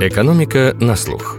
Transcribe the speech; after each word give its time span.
Экономика 0.00 0.76
на 0.80 0.96
слух. 0.96 1.38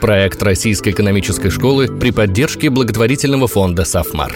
Проект 0.00 0.42
Российской 0.42 0.90
экономической 0.90 1.50
школы 1.50 1.88
при 1.88 2.10
поддержке 2.10 2.70
благотворительного 2.70 3.48
фонда 3.48 3.84
«Сафмар» 3.84 4.32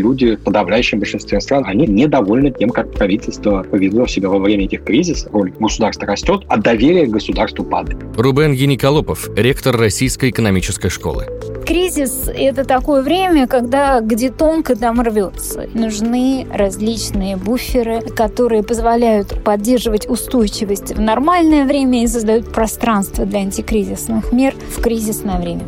люди 0.00 0.36
в 0.36 0.40
подавляющем 0.40 0.98
большинстве 0.98 1.40
стран, 1.40 1.64
они 1.66 1.86
недовольны 1.86 2.50
тем, 2.50 2.70
как 2.70 2.92
правительство 2.92 3.62
повело 3.62 4.06
себя 4.06 4.28
во 4.28 4.38
время 4.38 4.64
этих 4.64 4.84
кризисов. 4.84 5.32
Роль 5.32 5.52
государства 5.58 6.06
растет, 6.06 6.42
а 6.48 6.56
доверие 6.56 7.06
к 7.06 7.10
государству 7.10 7.64
падает. 7.64 7.98
Рубен 8.16 8.52
Ениколопов, 8.52 9.28
ректор 9.36 9.76
Российской 9.76 10.30
экономической 10.30 10.88
школы. 10.88 11.26
Кризис– 11.70 12.24
это 12.26 12.64
такое 12.64 13.00
время, 13.00 13.46
когда 13.46 14.00
где 14.00 14.30
тонко, 14.30 14.74
там 14.74 15.00
рвется. 15.00 15.68
Нужны 15.72 16.44
различные 16.52 17.36
буферы, 17.36 18.00
которые 18.00 18.64
позволяют 18.64 19.44
поддерживать 19.44 20.10
устойчивость 20.10 20.90
в 20.90 21.00
нормальное 21.00 21.66
время 21.66 22.02
и 22.02 22.08
создают 22.08 22.50
пространство 22.52 23.24
для 23.24 23.38
антикризисных 23.38 24.32
мер 24.32 24.52
в 24.76 24.82
кризисное 24.82 25.38
время. 25.40 25.62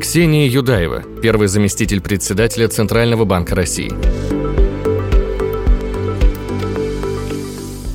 Ксения 0.00 0.46
Юдаева, 0.46 1.02
первый 1.20 1.48
заместитель 1.48 2.00
председателя 2.00 2.68
Центрального 2.68 3.24
банка 3.24 3.56
России. 3.56 3.90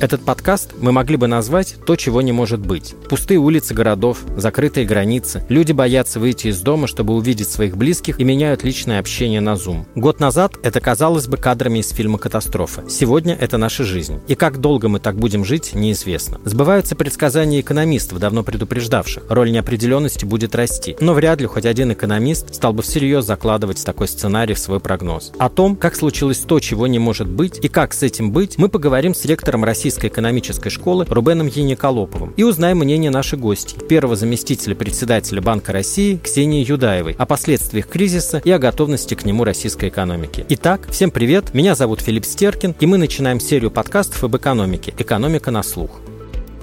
Этот 0.06 0.24
подкаст 0.24 0.70
мы 0.78 0.92
могли 0.92 1.16
бы 1.16 1.26
назвать 1.26 1.74
«То, 1.84 1.96
чего 1.96 2.22
не 2.22 2.30
может 2.30 2.60
быть». 2.60 2.94
Пустые 3.10 3.38
улицы 3.38 3.74
городов, 3.74 4.20
закрытые 4.36 4.86
границы. 4.86 5.44
Люди 5.48 5.72
боятся 5.72 6.20
выйти 6.20 6.46
из 6.46 6.60
дома, 6.60 6.86
чтобы 6.86 7.12
увидеть 7.14 7.48
своих 7.48 7.76
близких 7.76 8.20
и 8.20 8.22
меняют 8.22 8.62
личное 8.62 9.00
общение 9.00 9.40
на 9.40 9.54
Zoom. 9.54 9.84
Год 9.96 10.20
назад 10.20 10.52
это 10.62 10.78
казалось 10.78 11.26
бы 11.26 11.38
кадрами 11.38 11.80
из 11.80 11.90
фильма 11.90 12.18
«Катастрофа». 12.18 12.84
Сегодня 12.88 13.34
это 13.34 13.58
наша 13.58 13.82
жизнь. 13.82 14.20
И 14.28 14.36
как 14.36 14.60
долго 14.60 14.86
мы 14.86 15.00
так 15.00 15.16
будем 15.16 15.44
жить, 15.44 15.74
неизвестно. 15.74 16.40
Сбываются 16.44 16.94
предсказания 16.94 17.60
экономистов, 17.60 18.20
давно 18.20 18.44
предупреждавших. 18.44 19.24
Роль 19.28 19.50
неопределенности 19.50 20.24
будет 20.24 20.54
расти. 20.54 20.96
Но 21.00 21.14
вряд 21.14 21.40
ли 21.40 21.48
хоть 21.48 21.66
один 21.66 21.90
экономист 21.90 22.54
стал 22.54 22.72
бы 22.72 22.84
всерьез 22.84 23.24
закладывать 23.24 23.84
такой 23.84 24.06
сценарий 24.06 24.54
в 24.54 24.60
свой 24.60 24.78
прогноз. 24.78 25.32
О 25.40 25.48
том, 25.48 25.74
как 25.74 25.96
случилось 25.96 26.38
то, 26.38 26.60
чего 26.60 26.86
не 26.86 27.00
может 27.00 27.26
быть, 27.26 27.58
и 27.60 27.66
как 27.66 27.92
с 27.92 28.04
этим 28.04 28.30
быть, 28.30 28.56
мы 28.56 28.68
поговорим 28.68 29.12
с 29.12 29.24
ректором 29.24 29.64
России 29.64 29.95
Российской 29.96 30.08
экономической 30.08 30.68
школы 30.68 31.06
Рубеном 31.08 31.46
Ениколоповым 31.46 32.34
и 32.36 32.42
узнаем 32.42 32.78
мнение 32.78 33.10
нашей 33.10 33.38
гости, 33.38 33.78
первого 33.78 34.14
заместителя 34.14 34.74
председателя 34.74 35.40
Банка 35.40 35.72
России 35.72 36.20
Ксении 36.22 36.68
Юдаевой 36.68 37.14
о 37.18 37.24
последствиях 37.24 37.88
кризиса 37.88 38.42
и 38.44 38.50
о 38.50 38.58
готовности 38.58 39.14
к 39.14 39.24
нему 39.24 39.42
российской 39.44 39.88
экономики. 39.88 40.44
Итак, 40.50 40.86
всем 40.90 41.10
привет, 41.10 41.54
меня 41.54 41.74
зовут 41.74 42.02
Филипп 42.02 42.26
Стеркин, 42.26 42.74
и 42.78 42.84
мы 42.84 42.98
начинаем 42.98 43.40
серию 43.40 43.70
подкастов 43.70 44.22
об 44.22 44.36
экономике 44.36 44.92
«Экономика 44.98 45.50
на 45.50 45.62
слух». 45.62 45.98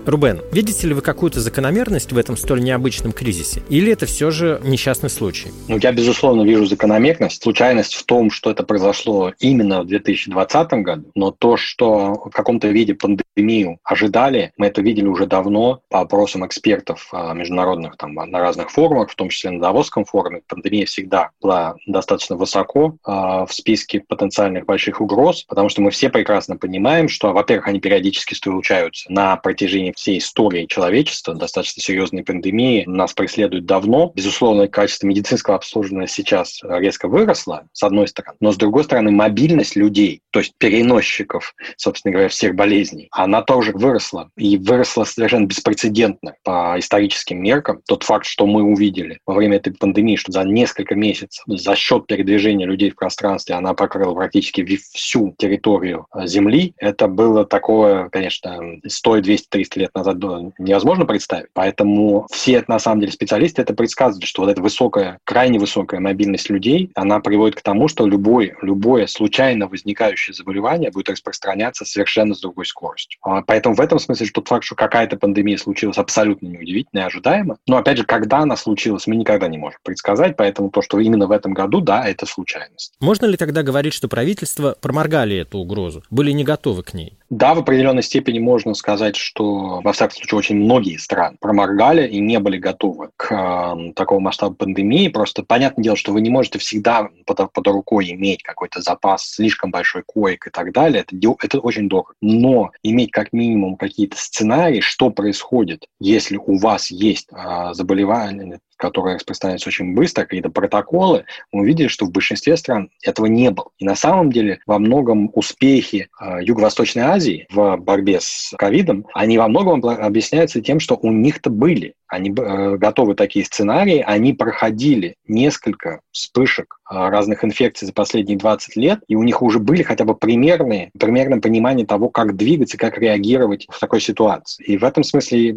Рубен, 0.06 0.42
видите 0.52 0.88
ли 0.88 0.94
вы 0.94 1.02
какую-то 1.02 1.40
закономерность 1.40 2.12
в 2.12 2.18
этом 2.18 2.36
столь 2.36 2.62
необычном 2.62 3.14
кризисе? 3.14 3.64
Или 3.70 3.92
это 3.92 4.06
все 4.06 4.32
же 4.32 4.60
несчастный 4.64 5.10
случай? 5.10 5.50
Ну, 5.70 5.78
я, 5.78 5.92
безусловно, 5.94 6.44
вижу 6.44 6.66
закономерность. 6.66 7.42
Случайность 7.42 7.96
в 7.96 8.04
том, 8.04 8.30
что 8.30 8.52
это 8.52 8.64
произошло 8.64 9.32
именно 9.40 9.82
в 9.84 9.88
2020 9.88 10.74
году, 10.74 11.12
но 11.16 11.32
то, 11.32 11.56
что 11.56 12.14
в 12.14 12.30
каком-то 12.32 12.68
виде 12.68 12.96
пандемию 12.96 13.80
ожидали, 13.84 14.52
мы 14.58 14.68
это 14.68 14.82
видели 14.82 15.08
уже 15.08 15.26
давно 15.26 15.82
по 15.90 16.02
опросам 16.02 16.46
экспертов 16.46 17.08
а, 17.12 17.34
международных 17.34 17.96
там, 17.98 18.14
на 18.14 18.40
разных 18.40 18.72
форумах, 18.72 19.10
в 19.10 19.16
том 19.16 19.30
числе 19.30 19.52
на 19.52 19.62
Давосском 19.62 20.04
форуме. 20.04 20.42
Пандемия 20.48 20.86
всегда 20.86 21.30
была 21.42 21.76
достаточно 21.88 22.36
высоко 22.36 22.98
э, 23.08 23.12
в 23.12 23.50
списке 23.52 24.02
потенциальных 24.02 24.66
больших 24.66 25.00
угроз, 25.00 25.44
потому 25.44 25.70
что 25.70 25.82
мы 25.82 25.92
все 25.92 26.10
прекрасно 26.10 26.58
понимаем, 26.58 27.08
что, 27.08 27.32
во-первых, 27.32 27.68
они 27.68 27.80
периодически 27.80 28.34
случаются 28.34 29.12
на 29.12 29.38
протяжении 29.38 29.93
всей 29.96 30.18
истории 30.18 30.66
человечества, 30.66 31.34
достаточно 31.34 31.82
серьезной 31.82 32.24
пандемии, 32.24 32.84
нас 32.88 33.14
преследует 33.14 33.66
давно. 33.66 34.12
Безусловно, 34.16 34.68
качество 34.68 35.08
медицинского 35.08 35.56
обслуживания 35.56 36.08
сейчас 36.08 36.60
резко 36.64 37.08
выросло, 37.08 37.68
с 37.74 37.84
одной 37.84 38.08
стороны, 38.08 38.38
но 38.40 38.52
с 38.52 38.58
другой 38.58 38.84
стороны, 38.84 39.12
мобильность 39.12 39.76
людей, 39.76 40.22
то 40.32 40.40
есть 40.40 40.54
переносчиков, 40.58 41.54
собственно 41.78 42.14
говоря, 42.14 42.30
всех 42.30 42.56
болезней, 42.56 43.08
она 43.12 43.42
тоже 43.42 43.72
выросла. 43.74 44.30
И 44.38 44.58
выросла 44.58 45.04
совершенно 45.04 45.46
беспрецедентно 45.46 46.36
по 46.44 46.76
историческим 46.78 47.42
меркам. 47.42 47.82
Тот 47.88 48.04
факт, 48.04 48.26
что 48.26 48.46
мы 48.46 48.64
увидели 48.64 49.20
во 49.26 49.34
время 49.34 49.58
этой 49.58 49.74
пандемии, 49.74 50.16
что 50.16 50.32
за 50.32 50.44
несколько 50.44 50.96
месяцев 50.96 51.44
за 51.48 51.76
счет 51.76 52.08
передвижения 52.08 52.66
людей 52.66 52.92
в 52.92 52.96
пространстве 52.96 53.56
она 53.56 53.74
покрыла 53.74 54.14
практически 54.14 54.64
всю 54.94 55.36
территорию 55.38 56.08
э, 56.14 56.28
Земли, 56.28 56.74
это 56.78 57.08
было 57.08 57.46
такое, 57.46 58.10
конечно, 58.10 58.80
100, 58.86 59.22
200, 59.22 59.48
300 59.50 59.80
лет 59.84 59.96
назад 59.96 60.18
было 60.18 60.52
невозможно 60.58 61.06
представить. 61.06 61.48
Поэтому 61.54 62.28
все, 62.32 62.64
на 62.68 62.80
самом 62.80 63.02
деле, 63.02 63.12
специалисты 63.12 63.62
это 63.62 63.74
предсказывают, 63.74 64.26
что 64.26 64.44
вот 64.44 64.52
эта 64.52 64.62
высокая, 64.62 65.20
крайне 65.24 65.60
высокая 65.60 66.00
мобильность 66.00 66.50
людей, 66.50 66.92
она 66.96 67.20
приводит 67.20 67.56
к 67.56 67.62
тому, 67.62 67.88
что 67.88 68.08
любой, 68.08 68.56
любое 68.62 69.08
случайно 69.08 69.68
возникающее 69.68 70.34
заболевание 70.34 70.92
будет 70.92 71.10
распространяться 71.10 71.86
совершенно 71.86 72.34
с 72.34 72.42
другой 72.42 72.66
скоростью. 72.66 73.20
А, 73.22 73.42
поэтому 73.42 73.76
в 73.76 73.82
этом 73.82 74.00
смысле 74.00 74.28
тот 74.34 74.48
факт, 74.48 74.64
что 74.64 74.76
какая-то 74.76 75.18
пандемия 75.18 75.58
случилась 75.58 75.98
абсолютно 75.98 76.48
неудивительно 76.48 77.02
и 77.02 77.04
ожидаемо. 77.04 77.58
Но, 77.68 77.78
опять 77.78 77.98
же, 77.98 78.04
когда 78.04 78.40
она 78.40 78.56
случилась, 78.56 79.08
мы 79.08 79.16
никогда 79.16 79.48
не 79.48 79.58
можем 79.58 79.80
предсказать, 79.84 80.36
поэтому 80.38 80.70
то, 80.70 80.82
что 80.82 81.00
именно 81.00 81.28
в 81.28 81.32
этом 81.32 81.54
году, 81.54 81.82
да, 81.82 82.08
это 82.08 82.26
случайность. 82.26 82.94
Можно 83.00 83.26
ли 83.26 83.38
тогда 83.38 83.64
говорить, 83.64 83.94
что 83.94 84.08
правительство 84.08 84.76
проморгали 84.80 85.38
эту 85.38 85.60
угрозу, 85.60 86.04
были 86.10 86.32
не 86.32 86.44
готовы 86.44 86.84
к 86.84 86.94
ней? 86.94 87.18
Да, 87.36 87.56
в 87.56 87.60
определенной 87.60 88.04
степени 88.04 88.38
можно 88.38 88.76
сказать, 88.76 89.16
что, 89.16 89.82
во 89.84 89.92
всяком 89.92 90.18
случае, 90.18 90.38
очень 90.38 90.56
многие 90.56 90.98
страны 90.98 91.36
проморгали 91.42 92.08
и 92.08 92.20
не 92.20 92.38
были 92.38 92.60
готовы 92.60 93.10
к 93.18 93.32
э, 93.34 93.94
такому 93.94 94.20
масштабу 94.20 94.54
пандемии. 94.54 95.08
Просто 95.08 95.42
понятное 95.42 95.84
дело, 95.84 95.96
что 95.96 96.12
вы 96.12 96.22
не 96.22 96.30
можете 96.30 96.60
всегда 96.60 97.10
под, 97.26 97.52
под 97.52 97.68
рукой 97.70 98.12
иметь 98.12 98.44
какой-то 98.44 98.82
запас 98.82 99.32
слишком 99.32 99.72
большой 99.72 100.04
коек 100.06 100.46
и 100.46 100.52
так 100.52 100.72
далее. 100.74 101.02
Это, 101.08 101.18
это 101.42 101.60
очень 101.60 101.90
дорого. 101.90 102.14
Но 102.22 102.70
иметь 102.84 103.10
как 103.10 103.34
минимум 103.34 103.78
какие-то 103.78 104.16
сценарии, 104.16 104.82
что 104.82 105.10
происходит, 105.10 105.88
если 106.00 106.38
у 106.38 106.60
вас 106.60 106.92
есть 106.92 107.30
э, 107.32 107.74
заболевание, 107.74 108.60
которые 108.78 109.16
распространяются 109.16 109.70
очень 109.70 109.94
быстро, 109.94 110.24
какие-то 110.24 110.50
протоколы, 110.50 111.26
мы 111.52 111.62
увидели, 111.62 111.88
что 111.88 112.06
в 112.06 112.12
большинстве 112.12 112.58
стран 112.58 112.90
этого 113.04 113.26
не 113.26 113.52
было. 113.52 113.68
И 113.78 113.86
на 113.86 113.96
самом 113.96 114.32
деле 114.32 114.60
во 114.66 114.80
многом 114.80 115.30
успехи 115.34 116.10
э, 116.20 116.44
Юго-Восточной 116.44 117.04
Азии 117.04 117.48
в 117.50 117.78
борьбе 117.78 118.20
с 118.22 118.54
ковидом, 118.58 119.06
они 119.14 119.38
во 119.38 119.48
многом 119.48 119.84
объясняются 119.86 120.62
тем, 120.62 120.80
что 120.80 120.98
у 121.02 121.12
них-то 121.12 121.50
были 121.50 121.96
они 122.14 122.30
э, 122.30 122.78
готовы 122.78 123.16
такие 123.16 123.44
сценарии, 123.44 124.04
они 124.06 124.34
проходили 124.34 125.16
несколько 125.28 126.02
вспышек 126.12 126.80
э, 126.90 126.96
разных 126.96 127.44
инфекций 127.44 127.88
за 127.88 127.94
последние 127.94 128.38
20 128.38 128.76
лет, 128.76 129.00
и 129.08 129.16
у 129.16 129.24
них 129.24 129.42
уже 129.42 129.58
были 129.58 129.82
хотя 129.82 130.06
бы 130.06 130.16
примерные, 130.16 130.92
примерное 131.00 131.42
понимание 131.42 131.88
того, 131.88 132.10
как 132.10 132.36
двигаться, 132.36 132.78
как 132.78 133.00
реагировать 133.00 133.66
в 133.68 133.80
такой 133.80 134.00
ситуации. 134.00 134.64
И 134.64 134.78
в 134.78 134.84
этом 134.84 135.04
смысле 135.04 135.50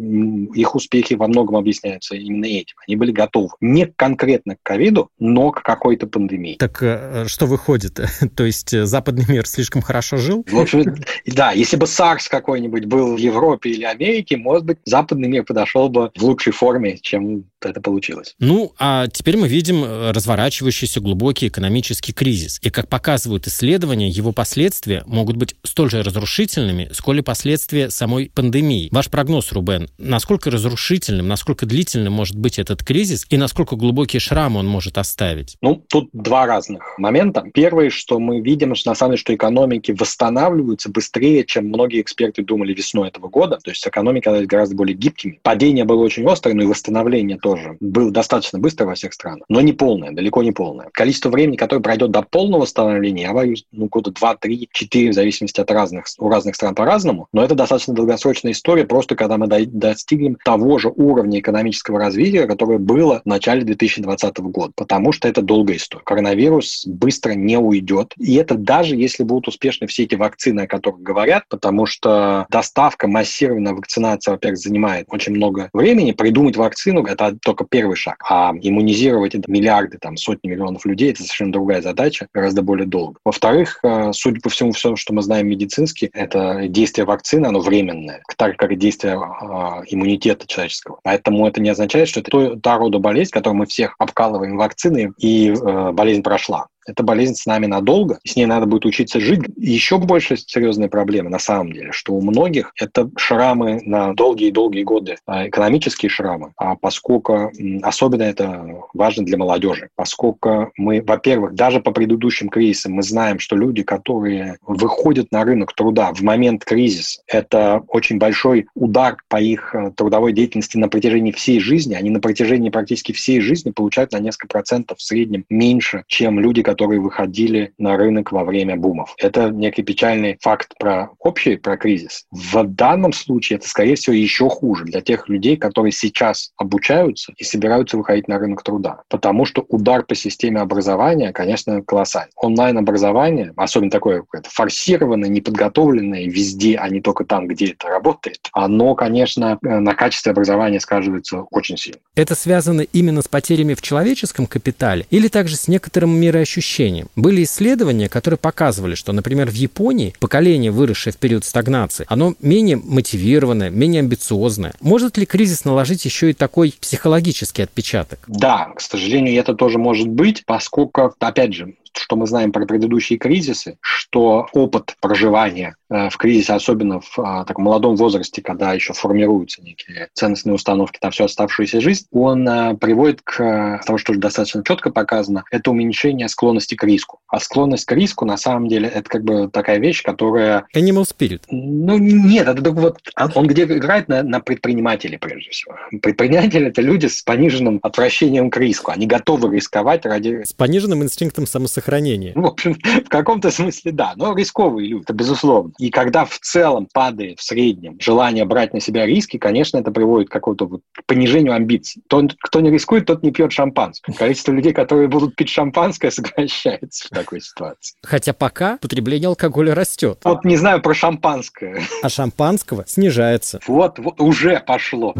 их 0.55 0.73
успехи 0.73 1.13
во 1.13 1.27
многом 1.27 1.57
объясняются 1.57 2.15
именно 2.15 2.45
этим. 2.45 2.75
Они 2.87 2.95
были 2.95 3.06
готовы 3.11 3.49
не 3.61 3.85
конкретно 3.85 4.55
к 4.55 4.63
ковиду, 4.63 5.09
но 5.19 5.51
к 5.51 5.63
какой-то 5.63 6.07
пандемии. 6.07 6.55
Так 6.57 6.81
э, 6.81 7.25
что 7.27 7.45
выходит? 7.45 7.99
То 8.35 8.45
есть 8.45 8.69
западный 8.85 9.25
мир 9.27 9.47
слишком 9.47 9.81
хорошо 9.81 10.17
жил? 10.17 10.45
В 10.49 10.59
общем, 10.59 10.95
да, 11.25 11.51
если 11.51 11.77
бы 11.77 11.85
SARS 11.85 12.29
какой-нибудь 12.29 12.85
был 12.85 13.15
в 13.15 13.19
Европе 13.19 13.71
или 13.71 13.83
Америке, 13.83 14.37
может 14.37 14.65
быть, 14.65 14.77
западный 14.85 15.27
мир 15.27 15.43
подошел 15.43 15.89
бы 15.89 16.11
в 16.15 16.23
лучшей 16.23 16.53
форме, 16.53 16.97
чем 17.01 17.45
это 17.61 17.81
получилось. 17.81 18.35
Ну, 18.39 18.73
а 18.79 19.07
теперь 19.07 19.37
мы 19.37 19.47
видим 19.47 19.83
э, 19.83 20.11
разворачивающийся 20.11 20.99
глубокий 20.99 21.47
экономический 21.47 22.13
кризис. 22.13 22.59
И, 22.61 22.69
как 22.69 22.87
показывают 22.87 23.47
исследования, 23.47 24.09
его 24.09 24.31
последствия 24.31 25.03
могут 25.05 25.37
быть 25.37 25.55
столь 25.63 25.89
же 25.89 26.03
разрушительными, 26.03 26.89
сколь 26.93 27.19
и 27.19 27.21
последствия 27.21 27.89
самой 27.89 28.31
пандемии. 28.33 28.89
Ваш 28.91 29.09
прогноз, 29.09 29.51
Рубен, 29.51 29.89
насколько 29.97 30.51
разрушительным, 30.51 31.27
насколько 31.27 31.65
длительным 31.65 32.13
может 32.13 32.37
быть 32.37 32.59
этот 32.59 32.83
кризис 32.83 32.96
и 33.29 33.37
насколько 33.37 33.75
глубокий 33.75 34.19
шрам 34.19 34.55
он 34.55 34.67
может 34.67 34.97
оставить? 34.97 35.57
Ну, 35.61 35.75
тут 35.75 36.09
два 36.13 36.45
разных 36.45 36.97
момента. 36.97 37.43
Первый, 37.53 37.89
что 37.89 38.19
мы 38.19 38.39
видим, 38.39 38.73
что 38.75 38.91
на 38.91 38.95
самом 38.95 39.11
деле, 39.11 39.19
что 39.19 39.35
экономики 39.35 39.95
восстанавливаются 39.97 40.89
быстрее, 40.89 41.45
чем 41.45 41.67
многие 41.67 42.01
эксперты 42.01 42.43
думали 42.43 42.73
весной 42.73 43.09
этого 43.09 43.27
года. 43.27 43.59
То 43.63 43.69
есть 43.69 43.87
экономика 43.87 44.43
гораздо 44.45 44.75
более 44.75 44.95
гибкими. 44.95 45.39
Падение 45.43 45.85
было 45.85 46.03
очень 46.03 46.25
острое, 46.25 46.55
но 46.55 46.63
и 46.63 46.65
восстановление 46.65 47.37
тоже 47.37 47.77
было 47.79 48.11
достаточно 48.11 48.59
быстро 48.59 48.85
во 48.85 48.95
всех 48.95 49.13
странах, 49.13 49.45
но 49.49 49.61
не 49.61 49.73
полное, 49.73 50.11
далеко 50.11 50.41
не 50.43 50.51
полное. 50.51 50.89
Количество 50.91 51.29
времени, 51.29 51.55
которое 51.55 51.81
пройдет 51.81 52.11
до 52.11 52.21
полного 52.21 52.61
восстановления, 52.61 53.23
я 53.23 53.33
боюсь, 53.33 53.65
ну, 53.71 53.87
года 53.87 54.11
2, 54.11 54.35
3, 54.37 54.69
4, 54.71 55.11
в 55.11 55.13
зависимости 55.13 55.61
от 55.61 55.69
разных, 55.71 56.05
у 56.17 56.29
разных 56.29 56.55
стран 56.55 56.75
по-разному, 56.75 57.27
но 57.33 57.43
это 57.43 57.55
достаточно 57.55 57.93
долгосрочная 57.93 58.53
история, 58.53 58.85
просто 58.85 59.15
когда 59.15 59.37
мы 59.37 59.47
достигнем 59.47 60.37
того 60.43 60.77
же 60.79 60.89
уровня 60.89 61.39
экономического 61.39 61.99
развития, 61.99 62.47
которое 62.47 62.79
было 62.87 63.21
в 63.23 63.27
начале 63.27 63.63
2020 63.63 64.37
года, 64.39 64.73
потому 64.75 65.11
что 65.11 65.27
это 65.27 65.41
долгая 65.41 65.77
история. 65.77 66.03
Коронавирус 66.03 66.85
быстро 66.87 67.33
не 67.33 67.59
уйдет. 67.59 68.13
И 68.17 68.35
это 68.35 68.55
даже 68.55 68.95
если 68.95 69.23
будут 69.23 69.49
успешны 69.49 69.85
все 69.87 70.03
эти 70.03 70.15
вакцины, 70.15 70.61
о 70.61 70.67
которых 70.67 71.01
говорят, 71.01 71.43
потому 71.49 71.85
что 71.85 72.47
доставка, 72.49 73.07
массированная 73.07 73.73
вакцинация, 73.73 74.31
во-первых, 74.31 74.57
занимает 74.57 75.05
очень 75.09 75.33
много 75.33 75.69
времени. 75.73 76.13
Придумать 76.13 76.55
вакцину– 76.55 77.03
это 77.05 77.37
только 77.43 77.65
первый 77.65 77.95
шаг. 77.95 78.23
А 78.27 78.53
иммунизировать 78.59 79.35
это 79.35 79.51
миллиарды, 79.51 79.97
там, 79.99 80.15
сотни 80.15 80.49
миллионов 80.49 80.85
людей– 80.85 81.11
это 81.11 81.23
совершенно 81.23 81.51
другая 81.51 81.81
задача, 81.81 82.27
гораздо 82.33 82.61
более 82.61 82.87
долго. 82.87 83.19
Во-вторых, 83.25 83.79
э, 83.83 84.11
судя 84.13 84.39
по 84.39 84.49
всему, 84.49 84.71
все, 84.71 84.95
что 84.95 85.13
мы 85.13 85.21
знаем 85.21 85.47
медицински, 85.47 86.09
это 86.13 86.67
действие 86.67 87.05
вакцины, 87.05 87.47
оно 87.47 87.59
временное, 87.59 88.21
так 88.37 88.55
как 88.55 88.71
и 88.71 88.75
действие 88.75 89.15
э, 89.15 89.83
иммунитета 89.87 90.47
человеческого. 90.47 90.99
Поэтому 91.03 91.45
это 91.45 91.61
не 91.61 91.69
означает, 91.69 92.07
что 92.07 92.21
это 92.21 92.57
та 92.59 92.76
рода 92.77 92.99
болезнь, 92.99 93.31
которую 93.31 93.59
мы 93.59 93.65
всех 93.65 93.95
обкалываем 93.99 94.57
вакциной, 94.57 95.11
и 95.17 95.49
э, 95.49 95.91
болезнь 95.91 96.23
прошла. 96.23 96.67
Эта 96.87 97.03
болезнь 97.03 97.35
с 97.35 97.45
нами 97.45 97.65
надолго, 97.65 98.19
с 98.23 98.35
ней 98.35 98.45
надо 98.45 98.65
будет 98.65 98.85
учиться 98.85 99.19
жить. 99.19 99.41
еще 99.57 99.97
больше 99.97 100.37
серьезная 100.37 100.87
проблема 100.87 101.29
на 101.29 101.39
самом 101.39 101.73
деле, 101.73 101.91
что 101.91 102.13
у 102.13 102.21
многих 102.21 102.71
это 102.79 103.09
шрамы 103.17 103.81
на 103.83 104.13
долгие-долгие 104.13 104.83
годы, 104.83 105.17
а, 105.25 105.47
экономические 105.47 106.09
шрамы, 106.09 106.53
а 106.57 106.75
поскольку 106.75 107.51
особенно 107.81 108.23
это 108.23 108.65
важно 108.93 109.25
для 109.25 109.37
молодежи, 109.37 109.89
поскольку 109.95 110.71
мы, 110.77 111.01
во-первых, 111.01 111.53
даже 111.53 111.79
по 111.79 111.91
предыдущим 111.91 112.49
кризисам 112.49 112.93
мы 112.93 113.03
знаем, 113.03 113.39
что 113.39 113.55
люди, 113.55 113.83
которые 113.83 114.57
выходят 114.65 115.31
на 115.31 115.43
рынок 115.43 115.73
труда 115.73 116.13
в 116.13 116.21
момент 116.21 116.63
кризиса, 116.63 117.21
это 117.27 117.83
очень 117.87 118.17
большой 118.17 118.67
удар 118.75 119.17
по 119.27 119.37
их 119.37 119.75
э, 119.75 119.91
трудовой 119.95 120.33
деятельности 120.33 120.77
на 120.77 120.87
протяжении 120.87 121.31
всей 121.31 121.59
жизни. 121.59 121.95
Они 121.95 122.09
на 122.09 122.19
протяжении 122.19 122.69
практически 122.69 123.11
всей 123.11 123.41
жизни 123.41 123.71
получают 123.71 124.11
на 124.13 124.19
несколько 124.19 124.47
процентов 124.47 124.99
в 124.99 125.03
среднем 125.03 125.45
меньше, 125.49 126.03
чем 126.07 126.39
люди, 126.39 126.61
которые 126.61 126.76
которые 126.77 127.01
выходили 127.01 127.73
на 127.79 127.97
рынок 127.97 128.31
во 128.31 128.43
время 128.43 128.75
бумов. 128.75 129.15
Это 129.17 129.49
некий 129.49 129.81
печальный 129.81 130.37
факт 130.41 130.73
про 130.77 131.09
общий, 131.17 131.55
про 131.55 131.75
кризис. 131.75 132.25
В 132.29 132.63
данном 132.65 133.13
случае 133.13 133.57
это, 133.57 133.67
скорее 133.67 133.95
всего, 133.95 134.15
еще 134.15 134.47
хуже 134.47 134.85
для 134.85 135.01
тех 135.01 135.27
людей, 135.27 135.57
которые 135.57 135.91
сейчас 135.91 136.51
обучаются 136.55 137.33
и 137.35 137.43
собираются 137.43 137.97
выходить 137.97 138.27
на 138.27 138.37
рынок 138.37 138.61
труда. 138.61 139.01
Потому 139.09 139.45
что 139.45 139.65
удар 139.69 140.03
по 140.03 140.13
системе 140.13 140.61
образования, 140.61 141.33
конечно, 141.33 141.81
колоссальный. 141.81 142.31
Онлайн-образование, 142.35 143.53
особенно 143.57 143.89
такое 143.89 144.23
форсированное, 144.43 145.29
неподготовленное 145.29 146.25
везде, 146.25 146.77
а 146.77 146.89
не 146.89 147.01
только 147.01 147.25
там, 147.25 147.47
где 147.47 147.71
это 147.71 147.87
работает, 147.87 148.49
оно, 148.53 148.93
конечно, 148.93 149.57
на 149.63 149.95
качестве 149.95 150.31
образования 150.31 150.79
сказывается 150.79 151.41
очень 151.49 151.75
сильно. 151.75 151.97
Это 152.13 152.35
связано 152.35 152.81
именно 152.81 153.23
с 153.23 153.27
потерями 153.27 153.73
в 153.73 153.81
человеческом 153.81 154.45
капитале 154.45 155.07
или 155.09 155.27
также 155.27 155.55
с 155.55 155.67
некоторым 155.67 156.19
мироощущением 156.19 156.66
ощущениям. 156.67 157.07
Были 157.15 157.43
исследования, 157.43 158.09
которые 158.09 158.37
показывали, 158.37 158.95
что, 158.95 159.13
например, 159.13 159.49
в 159.49 159.53
Японии 159.53 160.13
поколение, 160.19 160.71
выросшее 160.71 161.13
в 161.13 161.17
период 161.17 161.45
стагнации, 161.45 162.05
оно 162.09 162.33
менее 162.41 162.77
мотивированное, 162.77 163.69
менее 163.69 163.99
амбициозное. 163.99 164.73
Может 164.81 165.17
ли 165.17 165.25
кризис 165.25 165.63
наложить 165.65 166.03
еще 166.05 166.31
и 166.31 166.33
такой 166.33 166.73
психологический 166.79 167.63
отпечаток? 167.63 168.19
Да, 168.27 168.71
к 168.75 168.81
сожалению, 168.81 169.39
это 169.39 169.53
тоже 169.53 169.77
может 169.77 170.07
быть, 170.07 170.43
поскольку, 170.45 171.13
опять 171.19 171.53
же, 171.53 171.73
что 171.97 172.15
мы 172.15 172.27
знаем 172.27 172.51
про 172.51 172.65
предыдущие 172.65 173.17
кризисы, 173.19 173.77
что 173.81 174.47
опыт 174.53 174.95
проживания 175.01 175.75
э, 175.89 176.09
в 176.09 176.17
кризисе, 176.17 176.53
особенно 176.53 177.01
в 177.01 177.19
а, 177.19 177.43
таком 177.45 177.65
молодом 177.65 177.95
возрасте, 177.95 178.41
когда 178.41 178.73
еще 178.73 178.93
формируются 178.93 179.61
некие 179.61 180.09
ценностные 180.13 180.53
установки 180.53 180.99
на 181.01 181.11
всю 181.11 181.25
оставшуюся 181.25 181.81
жизнь, 181.81 182.05
он 182.11 182.47
а, 182.47 182.75
приводит 182.75 183.21
к 183.23 183.81
тому, 183.85 183.97
что 183.97 184.13
достаточно 184.13 184.63
четко 184.63 184.91
показано, 184.91 185.43
это 185.51 185.71
уменьшение 185.71 186.29
склонности 186.29 186.46
к 186.55 186.83
риску. 186.83 187.19
А 187.27 187.39
склонность 187.39 187.85
к 187.85 187.91
риску, 187.91 188.25
на 188.25 188.37
самом 188.37 188.67
деле, 188.67 188.87
это 188.87 189.09
как 189.09 189.23
бы 189.23 189.49
такая 189.49 189.79
вещь, 189.79 190.03
которая... 190.03 190.65
Animal 190.75 191.03
spirit. 191.03 191.41
Ну, 191.49 191.97
нет, 191.97 192.47
это 192.47 192.71
вот 192.71 192.99
он 193.35 193.47
где 193.47 193.63
играет 193.63 194.07
на, 194.07 194.23
на 194.23 194.39
предпринимателей, 194.39 195.17
прежде 195.17 195.49
всего. 195.51 195.75
Предприниматели– 196.01 196.67
это 196.67 196.81
люди 196.81 197.07
с 197.07 197.21
пониженным 197.21 197.79
отвращением 197.81 198.49
к 198.49 198.57
риску. 198.57 198.91
Они 198.91 199.07
готовы 199.07 199.55
рисковать 199.55 200.05
ради... 200.05 200.43
С 200.43 200.53
пониженным 200.53 201.03
инстинктом 201.03 201.45
самосохранения 201.45 201.87
сохранения. 201.87 202.33
В 202.35 202.45
общем, 202.45 202.73
в 203.05 203.09
каком-то 203.09 203.51
смысле 203.51 203.91
да, 203.91 204.13
но 204.15 204.35
рисковые 204.35 204.87
люди, 204.87 205.03
это 205.03 205.13
безусловно. 205.13 205.71
И 205.79 205.89
когда 205.89 206.25
в 206.25 206.39
целом 206.39 206.87
падает 206.91 207.39
в 207.39 207.43
среднем 207.43 207.97
желание 207.99 208.45
брать 208.45 208.73
на 208.73 208.79
себя 208.79 209.05
риски, 209.05 209.37
конечно, 209.37 209.77
это 209.77 209.91
приводит 209.91 210.29
к 210.29 210.31
какому-то 210.31 210.65
вот 210.65 210.81
понижению 211.05 211.53
амбиций. 211.53 212.01
Тот, 212.07 212.35
кто 212.39 212.59
не 212.59 212.71
рискует, 212.71 213.05
тот 213.05 213.23
не 213.23 213.31
пьет 213.31 213.51
шампанское. 213.51 214.13
Количество 214.13 214.51
людей, 214.51 214.73
которые 214.73 215.07
будут 215.07 215.35
пить 215.35 215.49
шампанское, 215.49 216.11
сокращается 216.37 217.07
в 217.07 217.09
такой 217.09 217.41
ситуации. 217.41 217.95
Хотя 218.03 218.33
пока 218.33 218.77
потребление 218.77 219.27
алкоголя 219.27 219.73
растет. 219.73 220.19
Вот 220.23 220.45
не 220.45 220.57
знаю 220.57 220.81
про 220.81 220.93
шампанское. 220.93 221.81
А 222.03 222.09
шампанского 222.09 222.85
снижается. 222.87 223.59
Вот, 223.67 223.99
вот 223.99 224.21
уже 224.21 224.59
пошло. 224.59 225.13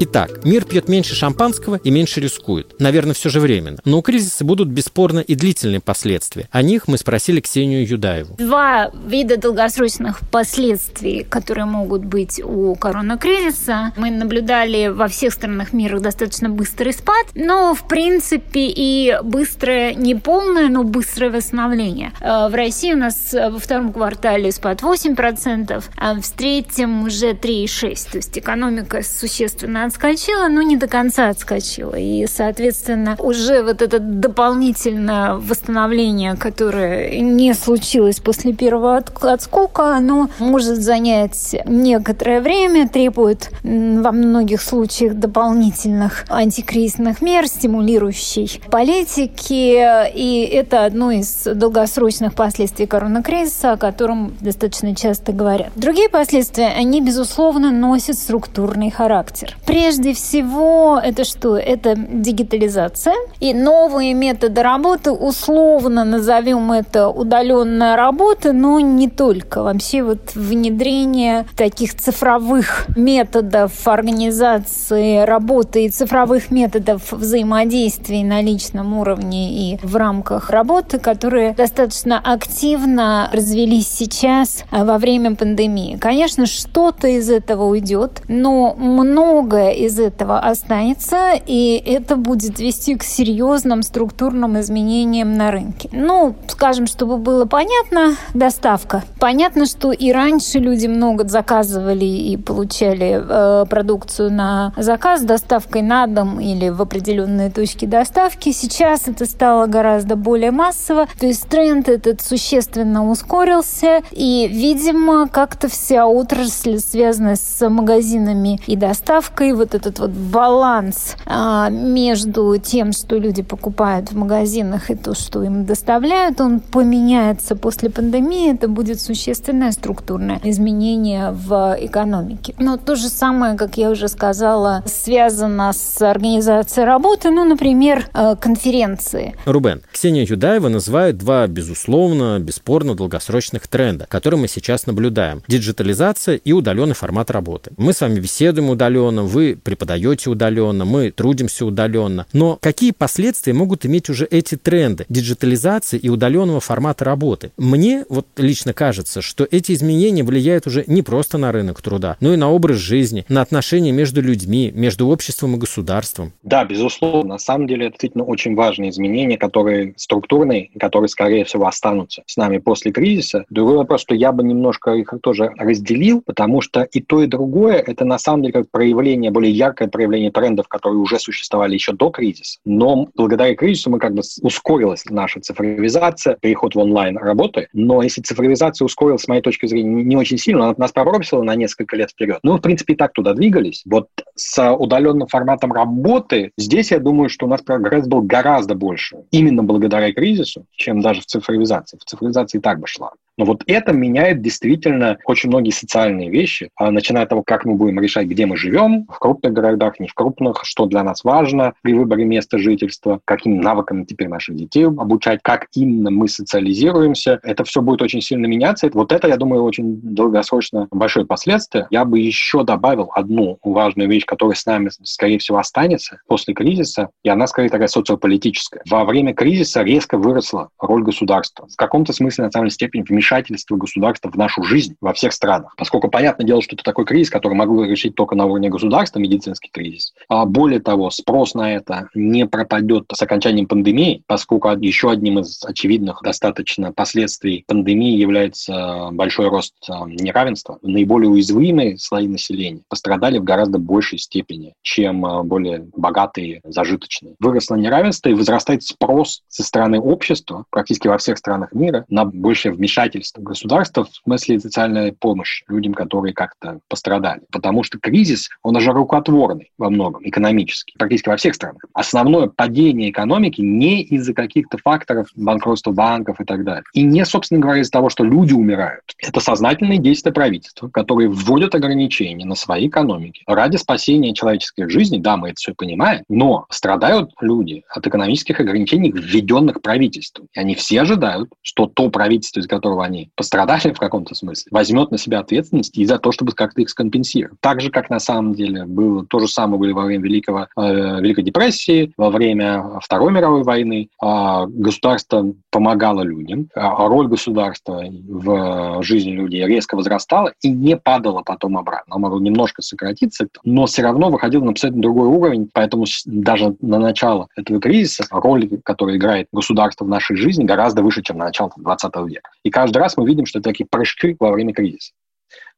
Итак, 0.00 0.44
мир 0.44 0.64
пьет 0.64 0.88
меньше 0.88 1.16
шампанского 1.16 1.80
и 1.82 1.90
меньше 1.90 2.20
рискует. 2.20 2.78
Наверное, 2.78 3.14
все 3.14 3.28
же 3.30 3.40
временно. 3.40 3.78
Но 3.84 3.98
у 3.98 4.02
кризиса 4.02 4.44
будут 4.44 4.68
бесспорно 4.68 5.18
и 5.18 5.34
длительные 5.34 5.80
последствия. 5.80 6.48
О 6.52 6.62
них 6.62 6.86
мы 6.86 6.98
спросили 6.98 7.40
Ксению 7.40 7.84
Юдаеву. 7.84 8.36
Два 8.38 8.92
вида 9.06 9.38
долгосрочных 9.38 10.20
последствий, 10.30 11.24
которые 11.28 11.64
могут 11.64 12.04
быть 12.04 12.40
у 12.40 12.76
коронакризиса. 12.76 13.92
Мы 13.96 14.12
наблюдали 14.12 14.86
во 14.86 15.08
всех 15.08 15.32
странах 15.32 15.72
мира 15.72 15.98
достаточно 15.98 16.48
быстрый 16.48 16.92
спад, 16.92 17.26
но, 17.34 17.74
в 17.74 17.88
принципе, 17.88 18.68
и 18.68 19.18
быстрое, 19.24 19.94
не 19.94 20.14
полное, 20.14 20.68
но 20.68 20.84
быстрое 20.84 21.32
восстановление. 21.32 22.12
Э, 22.20 22.48
в 22.48 22.54
России 22.54 22.92
у 22.92 22.98
нас 22.98 23.32
во 23.32 23.58
втором 23.58 23.92
квартале 23.92 24.52
спад 24.52 24.80
8%, 24.80 25.84
а 25.96 26.14
в 26.14 26.30
третьем 26.30 27.02
уже 27.02 27.32
3,6%. 27.32 28.12
То 28.12 28.16
есть 28.18 28.38
экономика 28.38 29.02
существенно 29.02 29.87
отскочила, 29.88 30.48
но 30.48 30.62
не 30.62 30.76
до 30.76 30.86
конца 30.86 31.28
отскочила. 31.28 31.96
И, 31.96 32.26
соответственно, 32.26 33.16
уже 33.18 33.62
вот 33.62 33.82
это 33.82 33.98
дополнительное 33.98 35.34
восстановление, 35.34 36.36
которое 36.36 37.20
не 37.20 37.52
случилось 37.54 38.20
после 38.20 38.52
первого 38.52 39.02
отскока, 39.20 39.96
оно 39.96 40.28
может 40.38 40.76
занять 40.76 41.56
некоторое 41.66 42.40
время, 42.40 42.88
требует 42.88 43.50
во 43.62 44.12
многих 44.12 44.62
случаях 44.62 45.14
дополнительных 45.14 46.24
антикризисных 46.28 47.20
мер, 47.20 47.46
стимулирующей 47.48 48.60
политики. 48.70 50.08
И 50.14 50.50
это 50.52 50.84
одно 50.84 51.10
из 51.10 51.44
долгосрочных 51.44 52.34
последствий 52.34 52.86
коронакризиса, 52.86 53.72
о 53.72 53.76
котором 53.76 54.34
достаточно 54.40 54.94
часто 54.94 55.32
говорят. 55.32 55.70
Другие 55.74 56.08
последствия, 56.08 56.68
они, 56.68 57.00
безусловно, 57.00 57.70
носят 57.70 58.16
структурный 58.16 58.90
характер. 58.90 59.56
Прежде 59.78 60.12
всего, 60.12 61.00
это 61.02 61.22
что? 61.22 61.56
Это 61.56 61.94
дигитализация 61.96 63.14
и 63.38 63.54
новые 63.54 64.12
методы 64.12 64.60
работы, 64.60 65.12
условно 65.12 66.02
назовем 66.02 66.72
это 66.72 67.08
удаленная 67.08 67.94
работа, 67.94 68.52
но 68.52 68.80
не 68.80 69.08
только. 69.08 69.62
Вообще 69.62 70.02
вот 70.02 70.34
внедрение 70.34 71.46
таких 71.56 71.94
цифровых 71.94 72.86
методов 72.96 73.70
организации 73.86 75.24
работы 75.24 75.84
и 75.84 75.90
цифровых 75.90 76.50
методов 76.50 77.12
взаимодействия 77.12 78.24
на 78.24 78.42
личном 78.42 78.98
уровне 78.98 79.74
и 79.74 79.78
в 79.80 79.94
рамках 79.94 80.50
работы, 80.50 80.98
которые 80.98 81.54
достаточно 81.54 82.18
активно 82.18 83.30
развелись 83.32 83.86
сейчас 83.86 84.64
а, 84.72 84.84
во 84.84 84.98
время 84.98 85.36
пандемии. 85.36 85.96
Конечно, 86.00 86.46
что-то 86.46 87.06
из 87.06 87.30
этого 87.30 87.66
уйдет, 87.66 88.22
но 88.26 88.74
много 88.74 89.67
из 89.72 89.98
этого 89.98 90.38
останется, 90.38 91.32
и 91.46 91.82
это 91.86 92.16
будет 92.16 92.58
вести 92.58 92.96
к 92.96 93.02
серьезным 93.02 93.82
структурным 93.82 94.58
изменениям 94.60 95.34
на 95.34 95.50
рынке. 95.50 95.88
Ну, 95.92 96.34
скажем, 96.48 96.86
чтобы 96.86 97.18
было 97.18 97.44
понятно, 97.44 98.16
доставка. 98.34 99.04
Понятно, 99.18 99.66
что 99.66 99.92
и 99.92 100.12
раньше 100.12 100.58
люди 100.58 100.86
много 100.86 101.26
заказывали 101.28 102.04
и 102.04 102.36
получали 102.36 103.20
э, 103.20 103.66
продукцию 103.66 104.32
на 104.32 104.72
заказ 104.76 105.22
доставкой 105.22 105.82
на 105.82 106.06
дом 106.06 106.40
или 106.40 106.68
в 106.68 106.82
определенные 106.82 107.50
точки 107.50 107.84
доставки. 107.84 108.52
Сейчас 108.52 109.08
это 109.08 109.26
стало 109.26 109.66
гораздо 109.66 110.16
более 110.16 110.50
массово, 110.50 111.06
то 111.18 111.26
есть 111.26 111.48
тренд 111.48 111.88
этот 111.88 112.20
существенно 112.20 113.08
ускорился, 113.08 114.02
и, 114.10 114.48
видимо, 114.50 115.28
как-то 115.28 115.68
вся 115.68 116.06
отрасль, 116.06 116.78
связанная 116.78 117.36
с 117.36 117.68
магазинами 117.68 118.60
и 118.66 118.76
доставкой, 118.76 119.52
вот 119.58 119.74
этот 119.74 119.98
вот 119.98 120.10
баланс 120.10 121.16
а, 121.26 121.68
между 121.70 122.56
тем, 122.58 122.92
что 122.92 123.16
люди 123.16 123.42
покупают 123.42 124.12
в 124.12 124.16
магазинах 124.16 124.90
и 124.90 124.94
то, 124.94 125.14
что 125.14 125.42
им 125.42 125.64
доставляют, 125.64 126.40
он 126.40 126.60
поменяется 126.60 127.56
после 127.56 127.90
пандемии. 127.90 128.54
Это 128.54 128.68
будет 128.68 129.00
существенное 129.00 129.72
структурное 129.72 130.40
изменение 130.44 131.32
в 131.32 131.76
экономике. 131.78 132.54
Но 132.58 132.76
то 132.76 132.96
же 132.96 133.08
самое, 133.08 133.56
как 133.56 133.76
я 133.76 133.90
уже 133.90 134.08
сказала, 134.08 134.82
связано 134.86 135.72
с 135.72 136.00
организацией 136.02 136.86
работы, 136.86 137.30
ну, 137.30 137.44
например, 137.44 138.06
э, 138.14 138.36
конференции. 138.36 139.34
Рубен, 139.44 139.82
Ксения 139.92 140.24
Юдаева 140.28 140.68
называет 140.68 141.18
два, 141.18 141.46
безусловно, 141.46 142.38
бесспорно 142.38 142.94
долгосрочных 142.94 143.66
тренда, 143.66 144.06
которые 144.08 144.40
мы 144.40 144.48
сейчас 144.48 144.86
наблюдаем. 144.86 145.42
Диджитализация 145.48 146.36
и 146.36 146.52
удаленный 146.52 146.94
формат 146.94 147.30
работы. 147.30 147.72
Мы 147.76 147.92
с 147.92 148.00
вами 148.00 148.20
беседуем 148.20 148.70
удаленно, 148.70 149.22
вы 149.22 149.47
преподаете 149.56 150.30
удаленно, 150.30 150.84
мы 150.84 151.10
трудимся 151.10 151.66
удаленно. 151.66 152.26
Но 152.32 152.58
какие 152.60 152.92
последствия 152.92 153.52
могут 153.52 153.86
иметь 153.86 154.10
уже 154.10 154.26
эти 154.30 154.56
тренды 154.56 155.06
диджитализации 155.08 155.98
и 155.98 156.08
удаленного 156.08 156.60
формата 156.60 157.04
работы? 157.04 157.50
Мне 157.56 158.04
вот 158.08 158.26
лично 158.36 158.72
кажется, 158.72 159.22
что 159.22 159.46
эти 159.50 159.72
изменения 159.72 160.22
влияют 160.22 160.66
уже 160.66 160.84
не 160.86 161.02
просто 161.02 161.38
на 161.38 161.52
рынок 161.52 161.82
труда, 161.82 162.16
но 162.20 162.34
и 162.34 162.36
на 162.36 162.50
образ 162.50 162.78
жизни, 162.78 163.24
на 163.28 163.42
отношения 163.42 163.92
между 163.92 164.20
людьми, 164.22 164.72
между 164.74 165.08
обществом 165.08 165.56
и 165.56 165.58
государством. 165.58 166.32
Да, 166.42 166.64
безусловно. 166.64 167.34
На 167.34 167.38
самом 167.38 167.66
деле 167.66 167.86
это 167.86 167.92
действительно 167.92 168.24
очень 168.24 168.54
важные 168.54 168.90
изменения, 168.90 169.36
которые 169.36 169.94
структурные, 169.96 170.70
которые, 170.78 171.08
скорее 171.08 171.44
всего, 171.44 171.66
останутся 171.66 172.22
с 172.26 172.36
нами 172.36 172.58
после 172.58 172.92
кризиса. 172.92 173.44
Другой 173.50 173.76
вопрос, 173.76 174.00
что 174.02 174.14
я 174.14 174.32
бы 174.32 174.42
немножко 174.42 174.92
их 174.92 175.12
тоже 175.22 175.52
разделил, 175.56 176.22
потому 176.24 176.60
что 176.60 176.82
и 176.82 177.00
то, 177.00 177.22
и 177.22 177.26
другое– 177.26 177.76
это 177.86 178.04
на 178.04 178.18
самом 178.18 178.42
деле 178.42 178.52
как 178.54 178.70
проявление, 178.70 179.30
более 179.38 179.52
яркое 179.52 179.86
проявление 179.86 180.32
трендов, 180.32 180.66
которые 180.66 180.98
уже 180.98 181.20
существовали 181.20 181.74
еще 181.74 181.92
до 181.92 182.10
кризиса. 182.10 182.58
Но 182.64 183.08
благодаря 183.14 183.54
кризису 183.54 183.88
мы 183.88 184.00
как 184.00 184.12
бы 184.12 184.22
ускорилась 184.42 185.04
наша 185.08 185.40
цифровизация, 185.40 186.34
переход 186.40 186.74
в 186.74 186.78
онлайн 186.78 187.16
работы. 187.16 187.68
Но 187.72 188.02
если 188.02 188.20
цифровизация 188.20 188.84
ускорилась, 188.84 189.22
с 189.22 189.28
моей 189.28 189.40
точки 189.40 189.66
зрения, 189.66 190.02
не 190.02 190.16
очень 190.16 190.38
сильно, 190.38 190.64
она 190.64 190.74
нас 190.76 190.90
пробросила 190.90 191.44
на 191.44 191.54
несколько 191.54 191.94
лет 191.94 192.10
вперед. 192.10 192.40
Ну, 192.42 192.56
в 192.56 192.60
принципе, 192.60 192.94
и 192.94 192.96
так 192.96 193.12
туда 193.12 193.32
двигались. 193.32 193.82
Вот 193.86 194.08
с 194.34 194.74
удаленным 194.74 195.28
форматом 195.28 195.72
работы 195.72 196.50
здесь, 196.58 196.90
я 196.90 196.98
думаю, 196.98 197.28
что 197.28 197.46
у 197.46 197.48
нас 197.48 197.62
прогресс 197.62 198.08
был 198.08 198.22
гораздо 198.22 198.74
больше. 198.74 199.18
Именно 199.30 199.62
благодаря 199.62 200.12
кризису, 200.12 200.66
чем 200.72 201.00
даже 201.00 201.20
в 201.20 201.26
цифровизации. 201.26 201.96
В 201.96 202.04
цифровизации 202.04 202.58
и 202.58 202.60
так 202.60 202.80
бы 202.80 202.88
шла. 202.88 203.12
Но 203.38 203.44
вот 203.44 203.62
это 203.66 203.92
меняет 203.92 204.42
действительно 204.42 205.16
очень 205.24 205.48
многие 205.48 205.70
социальные 205.70 206.28
вещи, 206.28 206.70
а 206.76 206.90
начиная 206.90 207.22
от 207.22 207.28
того, 207.30 207.42
как 207.44 207.64
мы 207.64 207.76
будем 207.76 208.00
решать, 208.00 208.26
где 208.26 208.44
мы 208.46 208.56
живем, 208.56 209.06
в 209.08 209.18
крупных 209.20 209.52
городах, 209.52 210.00
не 210.00 210.08
в 210.08 210.14
крупных, 210.14 210.64
что 210.64 210.86
для 210.86 211.04
нас 211.04 211.22
важно 211.22 211.72
при 211.82 211.94
выборе 211.94 212.24
места 212.24 212.58
жительства, 212.58 213.20
каким 213.24 213.60
навыкам 213.60 214.04
теперь 214.04 214.28
наших 214.28 214.56
детей 214.56 214.84
обучать, 214.86 215.40
как 215.42 215.68
именно 215.74 216.10
мы 216.10 216.28
социализируемся. 216.28 217.38
Это 217.44 217.62
все 217.62 217.80
будет 217.80 218.02
очень 218.02 218.20
сильно 218.20 218.46
меняться. 218.46 218.90
Вот 218.92 219.12
это, 219.12 219.28
я 219.28 219.36
думаю, 219.36 219.62
очень 219.62 220.00
долгосрочно 220.02 220.88
большое 220.90 221.24
последствие. 221.24 221.86
Я 221.90 222.04
бы 222.04 222.18
еще 222.18 222.64
добавил 222.64 223.10
одну 223.14 223.58
важную 223.62 224.08
вещь, 224.08 224.24
которая 224.24 224.56
с 224.56 224.66
нами, 224.66 224.90
скорее 225.04 225.38
всего, 225.38 225.58
останется 225.58 226.20
после 226.26 226.54
кризиса, 226.54 227.10
и 227.22 227.28
она, 227.28 227.46
скорее, 227.46 227.68
такая 227.68 227.88
социополитическая. 227.88 228.82
Во 228.90 229.04
время 229.04 229.32
кризиса 229.32 229.82
резко 229.82 230.18
выросла 230.18 230.70
роль 230.80 231.04
государства. 231.04 231.68
В 231.68 231.76
каком-то 231.76 232.12
смысле, 232.12 232.44
на 232.44 232.50
самом 232.50 232.70
степени, 232.70 233.02
вмешательства 233.02 233.27
вмешательство 233.28 233.76
государства 233.76 234.30
в 234.30 234.36
нашу 234.36 234.62
жизнь 234.62 234.96
во 235.00 235.12
всех 235.12 235.32
странах. 235.32 235.74
Поскольку, 235.76 236.08
понятное 236.08 236.46
дело, 236.46 236.62
что 236.62 236.74
это 236.74 236.84
такой 236.84 237.04
кризис, 237.04 237.30
который 237.30 237.54
могло 237.54 237.84
решить 237.84 238.14
только 238.14 238.34
на 238.34 238.46
уровне 238.46 238.70
государства, 238.70 239.18
медицинский 239.18 239.70
кризис. 239.70 240.14
А 240.28 240.44
более 240.46 240.80
того, 240.80 241.10
спрос 241.10 241.54
на 241.54 241.74
это 241.74 242.08
не 242.14 242.46
пропадет 242.46 243.04
с 243.12 243.22
окончанием 243.22 243.66
пандемии, 243.66 244.22
поскольку 244.26 244.68
еще 244.70 245.10
одним 245.10 245.40
из 245.40 245.62
очевидных 245.64 246.20
достаточно 246.22 246.92
последствий 246.92 247.64
пандемии 247.66 248.16
является 248.16 249.10
большой 249.12 249.48
рост 249.48 249.74
а, 249.88 250.06
неравенства. 250.06 250.78
Наиболее 250.82 251.30
уязвимые 251.30 251.98
слои 251.98 252.28
населения 252.28 252.82
пострадали 252.88 253.38
в 253.38 253.44
гораздо 253.44 253.78
большей 253.78 254.18
степени, 254.18 254.74
чем 254.82 255.24
а, 255.24 255.42
более 255.42 255.86
богатые, 255.96 256.60
зажиточные. 256.64 257.34
Выросло 257.40 257.76
неравенство 257.76 258.28
и 258.28 258.34
возрастает 258.34 258.82
спрос 258.82 259.42
со 259.48 259.62
стороны 259.62 260.00
общества 260.00 260.64
практически 260.70 261.08
во 261.08 261.18
всех 261.18 261.38
странах 261.38 261.72
мира 261.72 262.04
на 262.08 262.24
большее 262.24 262.72
вмешательство 262.72 263.17
вмешательство 263.18 263.42
государства 263.42 264.04
в 264.04 264.14
смысле 264.24 264.60
социальной 264.60 265.12
помощи 265.12 265.64
людям, 265.68 265.94
которые 265.94 266.34
как-то 266.34 266.80
пострадали. 266.88 267.42
Потому 267.50 267.82
что 267.82 267.98
кризис, 267.98 268.48
он 268.62 268.76
уже 268.76 268.92
рукотворный 268.92 269.72
во 269.78 269.90
многом, 269.90 270.26
экономически, 270.26 270.94
практически 270.98 271.28
во 271.28 271.36
всех 271.36 271.54
странах. 271.54 271.82
Основное 271.92 272.48
падение 272.48 273.10
экономики 273.10 273.60
не 273.60 274.02
из-за 274.02 274.32
каких-то 274.34 274.78
факторов 274.78 275.28
банкротства 275.34 275.92
банков 275.92 276.40
и 276.40 276.44
так 276.44 276.64
далее. 276.64 276.84
И 276.94 277.02
не, 277.02 277.24
собственно 277.24 277.60
говоря, 277.60 277.80
из-за 277.80 277.92
того, 277.92 278.08
что 278.08 278.24
люди 278.24 278.52
умирают. 278.52 279.02
Это 279.18 279.40
сознательные 279.40 279.98
действия 279.98 280.32
правительства, 280.32 280.88
которые 280.88 281.28
вводят 281.28 281.74
ограничения 281.74 282.44
на 282.44 282.54
свои 282.54 282.88
экономики 282.88 283.42
ради 283.46 283.76
спасения 283.76 284.34
человеческих 284.34 284.90
жизней. 284.90 285.18
Да, 285.18 285.36
мы 285.36 285.48
это 285.48 285.56
все 285.56 285.74
понимаем, 285.74 286.22
но 286.28 286.66
страдают 286.70 287.30
люди 287.40 287.82
от 287.88 288.06
экономических 288.06 288.60
ограничений, 288.60 289.10
введенных 289.10 289.82
правительством. 289.82 290.48
И 290.52 290.60
они 290.60 290.74
все 290.74 291.02
ожидают, 291.02 291.50
что 291.62 291.86
то 291.86 292.10
правительство, 292.10 292.60
из 292.60 292.66
которого 292.66 293.04
они 293.08 293.30
пострадали 293.34 293.92
в 293.92 293.98
каком-то 293.98 294.34
смысле, 294.34 294.68
возьмет 294.70 295.10
на 295.10 295.18
себя 295.18 295.40
ответственность 295.40 295.96
и 295.96 296.04
за 296.04 296.18
то, 296.18 296.32
чтобы 296.32 296.52
как-то 296.52 296.80
их 296.80 296.90
скомпенсировать. 296.90 297.58
Так 297.60 297.80
же, 297.80 297.90
как 297.90 298.10
на 298.10 298.20
самом 298.20 298.54
деле 298.54 298.84
было 298.86 299.24
то 299.26 299.40
же 299.40 299.48
самое 299.48 299.78
были 299.78 299.92
во 299.92 300.04
время 300.04 300.24
Великого, 300.24 300.68
э, 300.76 301.20
Великой 301.20 301.44
депрессии, 301.44 302.12
во 302.16 302.30
время 302.30 302.98
Второй 303.02 303.32
мировой 303.32 303.62
войны. 303.62 304.08
Э, 304.22 304.66
государство 304.68 305.52
помогало 305.70 306.22
людям, 306.22 306.68
а 306.74 307.08
роль 307.08 307.28
государства 307.28 308.04
в 308.28 309.02
жизни 309.02 309.30
людей 309.30 309.66
резко 309.66 309.96
возрастала 309.96 310.52
и 310.62 310.70
не 310.70 310.96
падала 310.96 311.42
потом 311.42 311.76
обратно. 311.76 312.14
Она 312.14 312.28
могла 312.28 312.40
немножко 312.40 312.82
сократиться, 312.82 313.48
но 313.64 313.86
все 313.86 314.02
равно 314.02 314.30
выходила 314.30 314.64
на 314.64 314.70
абсолютно 314.70 315.02
другой 315.02 315.28
уровень, 315.28 315.70
поэтому 315.72 316.04
даже 316.26 316.76
на 316.80 316.98
начало 316.98 317.48
этого 317.56 317.80
кризиса 317.80 318.24
роль, 318.30 318.68
которую 318.84 319.16
играет 319.16 319.48
государство 319.52 320.04
в 320.04 320.08
нашей 320.08 320.36
жизни, 320.36 320.64
гораздо 320.64 321.02
выше, 321.02 321.22
чем 321.22 321.38
на 321.38 321.46
начало 321.46 321.72
20 321.76 322.16
века. 322.28 322.50
И 322.62 322.70
каждый 322.70 322.87
каждый 322.88 322.98
раз 322.98 323.16
мы 323.16 323.26
видим, 323.26 323.44
что 323.44 323.58
это 323.58 323.70
такие 323.70 323.86
прыжки 323.86 324.36
во 324.40 324.50
время 324.50 324.72
кризиса 324.72 325.12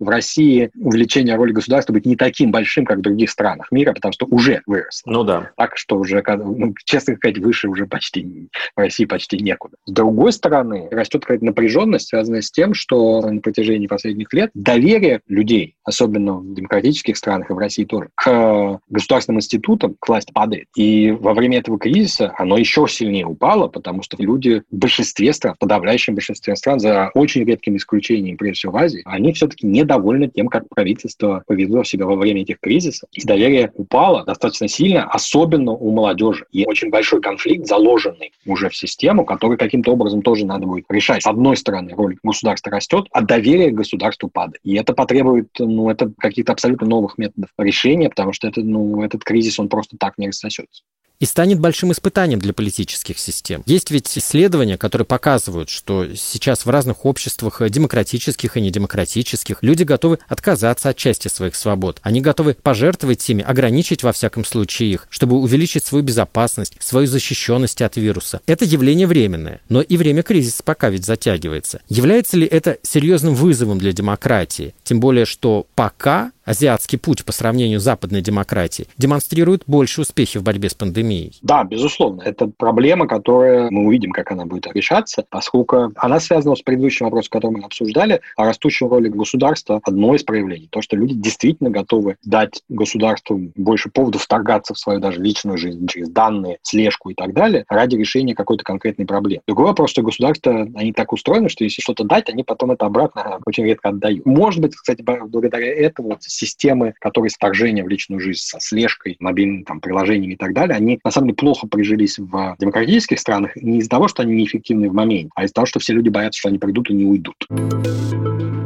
в 0.00 0.09
России 0.09 0.71
увеличение 0.75 1.37
роли 1.37 1.52
государства 1.52 1.92
быть 1.92 2.07
не 2.07 2.16
таким 2.16 2.50
большим, 2.50 2.85
как 2.85 2.99
в 2.99 3.02
других 3.02 3.30
странах 3.30 3.71
мира, 3.71 3.92
потому 3.92 4.12
что 4.12 4.26
уже 4.26 4.62
выросло. 4.66 5.11
Ну 5.11 5.25
да. 5.25 5.50
Так 5.57 5.76
что 5.76 5.97
уже, 5.97 6.23
ну, 6.26 6.75
честно 6.85 7.14
сказать, 7.16 7.38
выше 7.38 7.69
уже 7.69 7.87
почти 7.87 8.49
в 8.75 8.80
России 8.80 9.04
почти 9.04 9.38
некуда. 9.38 9.76
С 9.85 9.92
другой 9.92 10.33
стороны, 10.33 10.88
растет 10.90 11.23
какая-то 11.23 11.45
напряженность, 11.45 12.09
связанная 12.09 12.40
с 12.40 12.50
тем, 12.50 12.75
что 12.75 13.21
на 13.21 13.40
протяжении 13.40 13.87
последних 13.87 14.33
лет 14.33 14.50
доверие 14.54 15.21
людей, 15.28 15.76
особенно 15.85 16.35
в 16.35 16.54
демократических 16.54 17.16
странах 17.16 17.50
и 17.50 17.52
в 17.52 17.59
России 17.59 17.85
тоже, 17.85 18.09
к 18.14 18.80
государственным 18.88 19.38
институтам, 19.38 19.97
к 20.00 20.09
власти 20.09 20.33
падает. 20.33 20.66
И 20.76 21.11
во 21.11 21.35
время 21.35 21.59
этого 21.59 21.78
кризиса 21.78 22.33
оно 22.38 22.57
еще 22.57 22.87
сильнее 22.88 23.26
упало, 23.26 23.69
потому 23.69 24.02
что 24.02 24.16
люди 24.19 24.62
в 24.71 24.76
большинстве 24.76 25.33
стран, 25.33 25.54
в 25.54 25.59
подавляющем 25.59 26.14
большинстве 26.14 26.57
стран, 26.57 26.80
за 26.80 27.11
очень 27.14 27.45
редким 27.45 27.76
исключением, 27.76 28.37
прежде 28.37 28.59
всего 28.59 28.73
в 28.73 28.76
Азии, 28.76 29.02
они 29.04 29.33
все-таки 29.33 29.66
не 29.66 29.85
недовольны 29.90 30.28
тем, 30.28 30.49
как 30.49 30.68
правительство 30.68 31.42
повело 31.47 31.85
себя 31.85 32.06
во 32.06 32.16
время 32.16 32.42
этих 32.42 32.61
кризисов. 32.61 33.09
И 33.12 33.25
доверие 33.25 33.73
упало 33.75 34.25
достаточно 34.25 34.68
сильно, 34.68 35.04
особенно 35.04 35.73
у 35.73 35.90
молодежи. 35.90 36.47
И 36.52 36.64
очень 36.66 36.90
большой 36.90 37.20
конфликт, 37.20 37.66
заложенный 37.66 38.32
уже 38.47 38.68
в 38.68 38.76
систему, 38.76 39.25
который 39.25 39.59
каким-то 39.59 39.92
образом 39.92 40.23
тоже 40.23 40.47
надо 40.47 40.66
будет 40.66 40.85
решать. 40.88 41.23
С 41.23 41.26
одной 41.26 41.56
стороны, 41.56 41.92
роль 41.94 42.16
государства 42.23 42.70
растет, 42.70 43.06
а 43.12 43.23
доверие 43.23 43.70
к 43.70 43.75
государству 43.75 44.28
падает. 44.28 44.61
И 44.62 44.75
это 44.75 44.94
потребует 44.94 45.49
ну, 45.59 45.90
это 45.90 46.12
каких-то 46.18 46.52
абсолютно 46.52 46.87
новых 46.87 47.18
методов 47.18 47.50
решения, 47.59 48.09
потому 48.09 48.32
что 48.32 48.49
это, 48.49 48.61
ну, 48.61 49.02
этот 49.02 49.25
кризис, 49.25 49.59
он 49.59 49.68
просто 49.68 49.97
так 49.99 50.18
не 50.18 50.28
рассосется 50.28 50.82
и 51.20 51.26
станет 51.26 51.60
большим 51.60 51.92
испытанием 51.92 52.40
для 52.40 52.52
политических 52.52 53.18
систем. 53.18 53.62
Есть 53.66 53.90
ведь 53.90 54.18
исследования, 54.18 54.76
которые 54.76 55.06
показывают, 55.06 55.68
что 55.68 56.06
сейчас 56.16 56.64
в 56.64 56.70
разных 56.70 57.04
обществах, 57.04 57.60
демократических 57.70 58.56
и 58.56 58.60
недемократических, 58.60 59.58
люди 59.60 59.84
готовы 59.84 60.18
отказаться 60.26 60.88
от 60.88 60.96
части 60.96 61.28
своих 61.28 61.54
свобод. 61.54 62.00
Они 62.02 62.20
готовы 62.20 62.54
пожертвовать 62.54 63.28
ими, 63.28 63.42
ограничить 63.42 64.02
во 64.02 64.12
всяком 64.12 64.44
случае 64.44 64.92
их, 64.92 65.06
чтобы 65.10 65.36
увеличить 65.36 65.84
свою 65.84 66.02
безопасность, 66.02 66.76
свою 66.80 67.06
защищенность 67.06 67.82
от 67.82 67.96
вируса. 67.96 68.40
Это 68.46 68.64
явление 68.64 69.06
временное, 69.06 69.60
но 69.68 69.82
и 69.82 69.96
время 69.98 70.22
кризиса 70.22 70.62
пока 70.62 70.88
ведь 70.88 71.04
затягивается. 71.04 71.82
Является 71.88 72.38
ли 72.38 72.46
это 72.46 72.78
серьезным 72.82 73.34
вызовом 73.34 73.78
для 73.78 73.92
демократии? 73.92 74.74
Тем 74.84 75.00
более, 75.00 75.26
что 75.26 75.66
пока 75.74 76.32
азиатский 76.50 76.99
путь 76.99 77.25
по 77.25 77.33
сравнению 77.33 77.80
с 77.80 77.85
западной 77.85 78.21
демократией, 78.21 78.88
демонстрирует 78.99 79.62
больше 79.66 80.02
успехи 80.02 80.38
в 80.38 80.42
борьбе 80.42 80.69
с 80.69 80.75
пандемией. 80.75 81.38
Да, 81.42 81.64
безусловно. 81.64 82.23
Это 82.23 82.47
проблема, 82.49 83.07
которая 83.07 83.71
мы 83.71 83.87
увидим, 83.87 84.12
как 84.12 84.30
она 84.33 84.45
будет 84.47 84.66
решаться, 84.75 85.25
поскольку 85.28 85.92
она 85.97 86.21
связана 86.21 86.57
с 86.57 86.62
предыдущим 86.62 87.07
вопросом, 87.07 87.30
который 87.30 87.57
мы 87.57 87.64
обсуждали, 87.64 88.21
о 88.37 88.45
растущей 88.45 88.85
роли 88.87 89.09
государства. 89.09 89.80
Одно 89.85 90.14
из 90.14 90.25
проявлений. 90.25 90.69
То, 90.71 90.83
что 90.83 90.97
люди 90.97 91.14
действительно 91.14 91.71
готовы 91.71 92.16
дать 92.25 92.62
государству 92.69 93.40
больше 93.57 93.90
поводов 93.90 94.23
вторгаться 94.23 94.75
в 94.75 94.78
свою 94.78 95.00
даже 95.00 95.21
личную 95.21 95.59
жизнь 95.59 95.87
через 95.87 96.11
данные, 96.11 96.59
слежку 96.62 97.11
и 97.11 97.14
так 97.14 97.33
далее 97.33 97.64
ради 97.69 97.97
решения 97.97 98.35
какой-то 98.35 98.64
конкретной 98.64 99.07
проблемы. 99.07 99.42
Другой 99.47 99.66
вопрос, 99.66 99.90
что 99.90 100.02
государства, 100.02 100.69
они 100.75 100.92
так 100.92 101.12
устроены, 101.12 101.49
что 101.49 101.64
если 101.64 101.80
что-то 101.80 102.04
дать, 102.04 102.28
они 102.28 102.42
потом 102.42 102.73
это 102.73 102.87
обратно 102.87 103.38
очень 103.47 103.64
редко 103.64 103.90
отдают. 103.90 104.26
Может 104.26 104.61
быть, 104.61 104.75
кстати, 104.75 105.02
благодаря 105.02 105.73
этому 105.73 106.19
системы, 106.40 106.94
которые 106.99 107.30
вторжения 107.30 107.85
в 107.85 107.88
личную 107.88 108.20
жизнь 108.20 108.40
со 108.40 108.61
слежкой, 108.61 109.16
мобильными 109.20 109.62
там, 109.62 109.80
приложениями 109.80 110.35
и 110.35 110.37
так 110.37 110.54
далее, 110.54 110.76
они 110.76 110.99
на 111.04 111.11
самом 111.11 111.28
деле 111.28 111.37
плохо 111.37 111.66
прижились 111.66 112.18
в 112.18 112.56
демократических 112.59 113.18
странах 113.18 113.56
не 113.56 113.78
из-за 113.78 113.90
того, 113.90 114.09
что 114.09 114.23
они 114.23 114.35
неэффективны 114.35 114.88
в 114.88 114.94
моменте, 114.94 115.30
а 115.35 115.44
из-за 115.44 115.54
того, 115.54 115.66
что 115.66 115.78
все 115.80 115.92
люди 115.92 116.09
боятся, 116.09 116.40
что 116.40 116.49
они 116.49 116.59
придут 116.59 116.90
и 116.90 116.94
не 116.94 117.04
уйдут. 117.04 117.47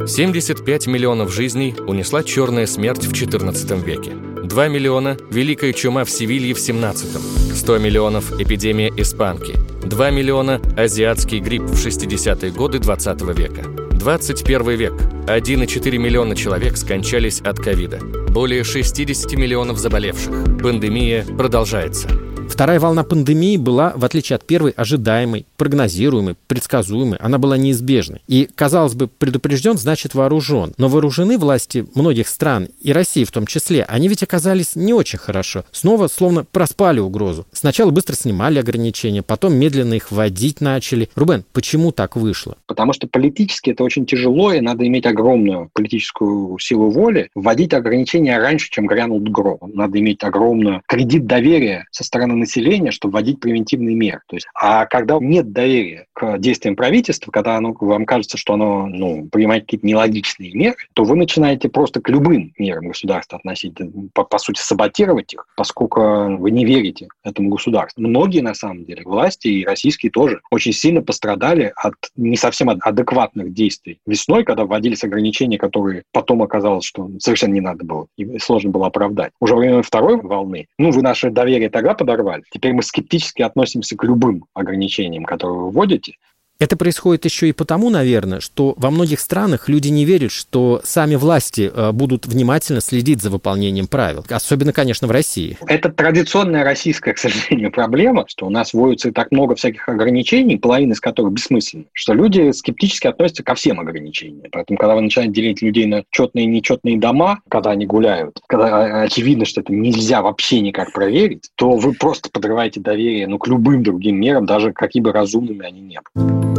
75 0.07 0.87
миллионов 0.87 1.33
жизней 1.33 1.75
унесла 1.87 2.23
черная 2.23 2.67
смерть 2.67 3.05
в 3.05 3.13
XIV 3.13 3.85
веке. 3.85 4.13
2 4.45 4.69
миллиона– 4.69 5.17
Великая 5.31 5.73
чума 5.73 6.05
в 6.05 6.11
Севилье 6.11 6.55
в 6.55 6.59
17-м. 6.59 7.23
100 7.55 7.79
миллионов– 7.79 8.33
эпидемия 8.41 8.93
испанки. 8.97 9.55
2 9.87 10.11
миллиона– 10.11 10.61
азиатский 10.77 11.41
грипп 11.41 11.63
в 11.63 11.87
60-е 11.87 12.53
годы 12.53 12.79
20 12.79 13.23
века. 13.37 13.84
21 13.95 14.71
век. 14.77 14.93
1,4 15.27 15.99
миллиона 15.99 16.37
человек 16.37 16.77
скончались 16.77 17.41
от 17.41 17.59
ковида. 17.59 17.99
Более 18.29 18.65
60 18.65 19.33
миллионов 19.33 19.79
заболевших. 19.79 20.61
Пандемия 20.61 21.25
продолжается. 21.25 22.09
Вторая 22.55 22.79
волна 22.79 23.03
пандемии 23.03 23.57
была, 23.57 23.95
в 23.97 24.05
отличие 24.05 24.37
от 24.37 24.45
первой, 24.45 24.71
ожидаемой, 24.71 25.45
прогнозируемой, 25.57 26.37
предсказуемой. 26.47 27.19
Она 27.19 27.39
была 27.39 27.57
неизбежной. 27.57 28.23
И, 28.29 28.49
казалось 28.55 28.95
бы, 28.95 29.09
предупрежден, 29.09 29.77
значит 29.77 30.15
вооружен. 30.15 30.73
Но 30.79 30.87
вооружены 30.87 31.37
власти 31.37 31.85
многих 31.97 32.29
стран, 32.29 32.69
и 32.81 32.93
России 32.93 33.25
в 33.25 33.33
том 33.33 33.49
числе, 33.49 33.83
они 33.83 34.07
ведь 34.07 34.23
оказались 34.23 34.77
не 34.77 34.93
очень 34.95 35.19
хорошо. 35.19 35.65
Снова 35.73 36.07
словно 36.07 36.45
проспали 36.45 37.01
угрозу. 37.01 37.45
Сначала 37.51 37.91
быстро 37.91 38.15
снимали 38.15 38.61
ограничения, 38.61 39.25
потом 39.25 39.57
медленно 39.57 39.95
их 39.95 40.13
вводить 40.13 40.61
начали. 40.61 41.09
Рубен, 41.17 41.45
почему 41.53 41.91
так 41.91 42.15
вышло? 42.15 42.57
Потому 42.69 42.93
что 42.93 43.09
политически 43.09 43.71
это 43.71 43.83
очень 43.83 44.07
тяжело, 44.07 44.53
и 44.53 44.61
надо 44.61 44.87
иметь 44.87 45.07
огромную 45.07 45.71
политическую 45.73 46.57
силу 46.61 46.89
воли. 46.89 47.31
Вводить 47.35 47.75
ограничения 47.75 48.39
раньше, 48.39 48.71
чем 48.71 48.87
грянул 48.87 49.19
гром. 49.19 49.59
Надо 49.75 49.99
иметь 49.99 50.23
огромную 50.23 50.83
кредит 50.87 51.27
доверия 51.27 51.89
со 51.91 52.05
стороны 52.05 52.44
населения, 52.45 52.91
чтобы 52.91 53.15
вводить 53.15 53.41
превентивные 53.41 53.97
меры. 53.97 54.21
То 54.27 54.37
есть, 54.37 54.47
а 54.55 54.87
когда 54.87 55.19
нет 55.21 55.53
доверия 55.53 56.07
к 56.13 56.39
действиям 56.39 56.77
правительства, 56.77 57.31
когда 57.31 57.57
оно, 57.57 57.75
вам 57.79 58.07
кажется, 58.07 58.37
что 58.37 58.55
оно 58.55 58.87
ну, 58.87 59.29
принимает 59.31 59.65
какие-то 59.65 59.87
нелогичные 59.87 60.55
меры, 60.55 60.77
то 60.95 61.05
вы 61.05 61.17
начинаете 61.17 61.69
просто 61.69 62.01
к 62.01 62.09
любым 62.09 62.53
мерам 62.59 62.89
государства 62.89 63.39
относить, 63.39 63.75
по, 64.13 64.25
по 64.25 64.39
сути, 64.39 64.61
саботировать 64.61 65.33
их, 65.35 65.47
поскольку 65.57 66.37
вы 66.37 66.51
не 66.51 66.65
верите 66.65 67.09
этому 67.23 67.49
государству. 67.49 68.03
Многие, 68.03 68.41
на 68.41 68.55
самом 68.55 68.85
деле, 68.85 69.03
власти 69.05 69.49
и 69.49 69.65
российские 69.65 70.11
тоже 70.11 70.41
очень 70.51 70.73
сильно 70.73 71.03
пострадали 71.03 71.73
от 71.77 71.95
не 72.17 72.37
совсем 72.37 72.71
адекватных 72.71 73.53
действий. 73.53 73.99
Весной, 74.07 74.45
когда 74.45 74.65
вводились 74.65 75.05
ограничения, 75.05 75.59
которые 75.59 76.05
потом 76.13 76.43
оказалось, 76.43 76.85
что 76.85 77.11
совершенно 77.19 77.55
не 77.55 77.61
надо 77.61 77.85
было, 77.85 78.07
и 78.17 78.39
сложно 78.39 78.71
было 78.71 78.87
оправдать. 78.87 79.33
Уже 79.41 79.55
во 79.55 79.61
время 79.61 79.83
второй 79.83 80.21
волны, 80.21 80.67
ну, 80.79 80.91
вы 80.91 81.03
наше 81.03 81.31
доверие 81.31 81.71
тогда 81.71 81.95
подорвали, 81.95 82.34
фестиваль. 82.35 82.43
Теперь 82.51 82.73
мы 82.73 82.83
скептически 82.83 83.43
относимся 83.43 83.97
к 83.97 84.05
любым 84.05 84.47
ограничениям, 84.55 85.25
которые 85.25 85.59
вы 85.59 85.71
вводите, 85.71 86.17
это 86.65 86.79
происходит 86.79 87.27
еще 87.27 87.51
и 87.51 87.53
потому, 87.53 87.91
наверное, 87.91 88.41
что 88.41 88.75
во 88.79 88.91
многих 88.91 89.21
странах 89.21 89.69
люди 89.69 89.89
не 89.89 90.07
верят, 90.07 90.33
что 90.33 90.81
сами 90.83 91.15
власти 91.15 91.71
э, 91.73 91.93
будут 91.93 92.27
внимательно 92.27 92.81
следить 92.81 93.21
за 93.21 93.29
выполнением 93.29 93.87
правил. 93.87 94.25
Особенно, 94.31 94.73
конечно, 94.73 95.07
в 95.07 95.11
России. 95.11 95.59
Это 95.67 95.91
традиционная 95.91 96.65
российская, 96.65 97.13
к 97.13 97.19
сожалению, 97.19 97.71
проблема, 97.71 98.25
что 98.29 98.47
у 98.47 98.51
нас 98.51 98.73
вводится 98.73 99.13
так 99.13 99.31
много 99.31 99.55
всяких 99.57 99.87
ограничений, 99.91 100.57
половина 100.57 100.93
из 100.93 101.01
которых 101.01 101.35
бессмысленны, 101.35 101.85
что 101.93 102.15
люди 102.15 102.51
скептически 102.53 103.09
относятся 103.09 103.43
ко 103.43 103.55
всем 103.55 103.79
ограничениям. 103.79 104.49
Поэтому, 104.51 104.79
когда 104.79 104.95
вы 104.95 105.03
начинаете 105.03 105.35
делить 105.35 105.61
людей 105.61 105.85
на 105.85 106.05
четные 106.11 106.47
и 106.47 106.49
нечетные 106.49 106.99
дома, 106.99 107.41
когда 107.49 107.73
они 107.73 107.85
гуляют, 107.85 108.41
когда 108.47 109.03
очевидно, 109.03 109.45
что 109.45 109.61
это 109.61 109.73
нельзя 109.73 110.23
вообще 110.23 110.61
никак 110.61 110.95
проверить, 110.95 111.51
то 111.57 111.73
вы 111.73 111.93
просто 111.93 112.31
подрываете 112.31 112.81
доверие 112.81 113.27
ну, 113.27 113.39
к 113.39 113.47
любым 113.49 113.83
другим 113.83 114.19
мерам, 114.19 114.47
даже 114.47 114.73
какими 114.73 115.05
бы 115.05 115.13
разумными 115.13 115.67
они 115.67 115.81
ни 115.81 115.99
были. 116.15 116.54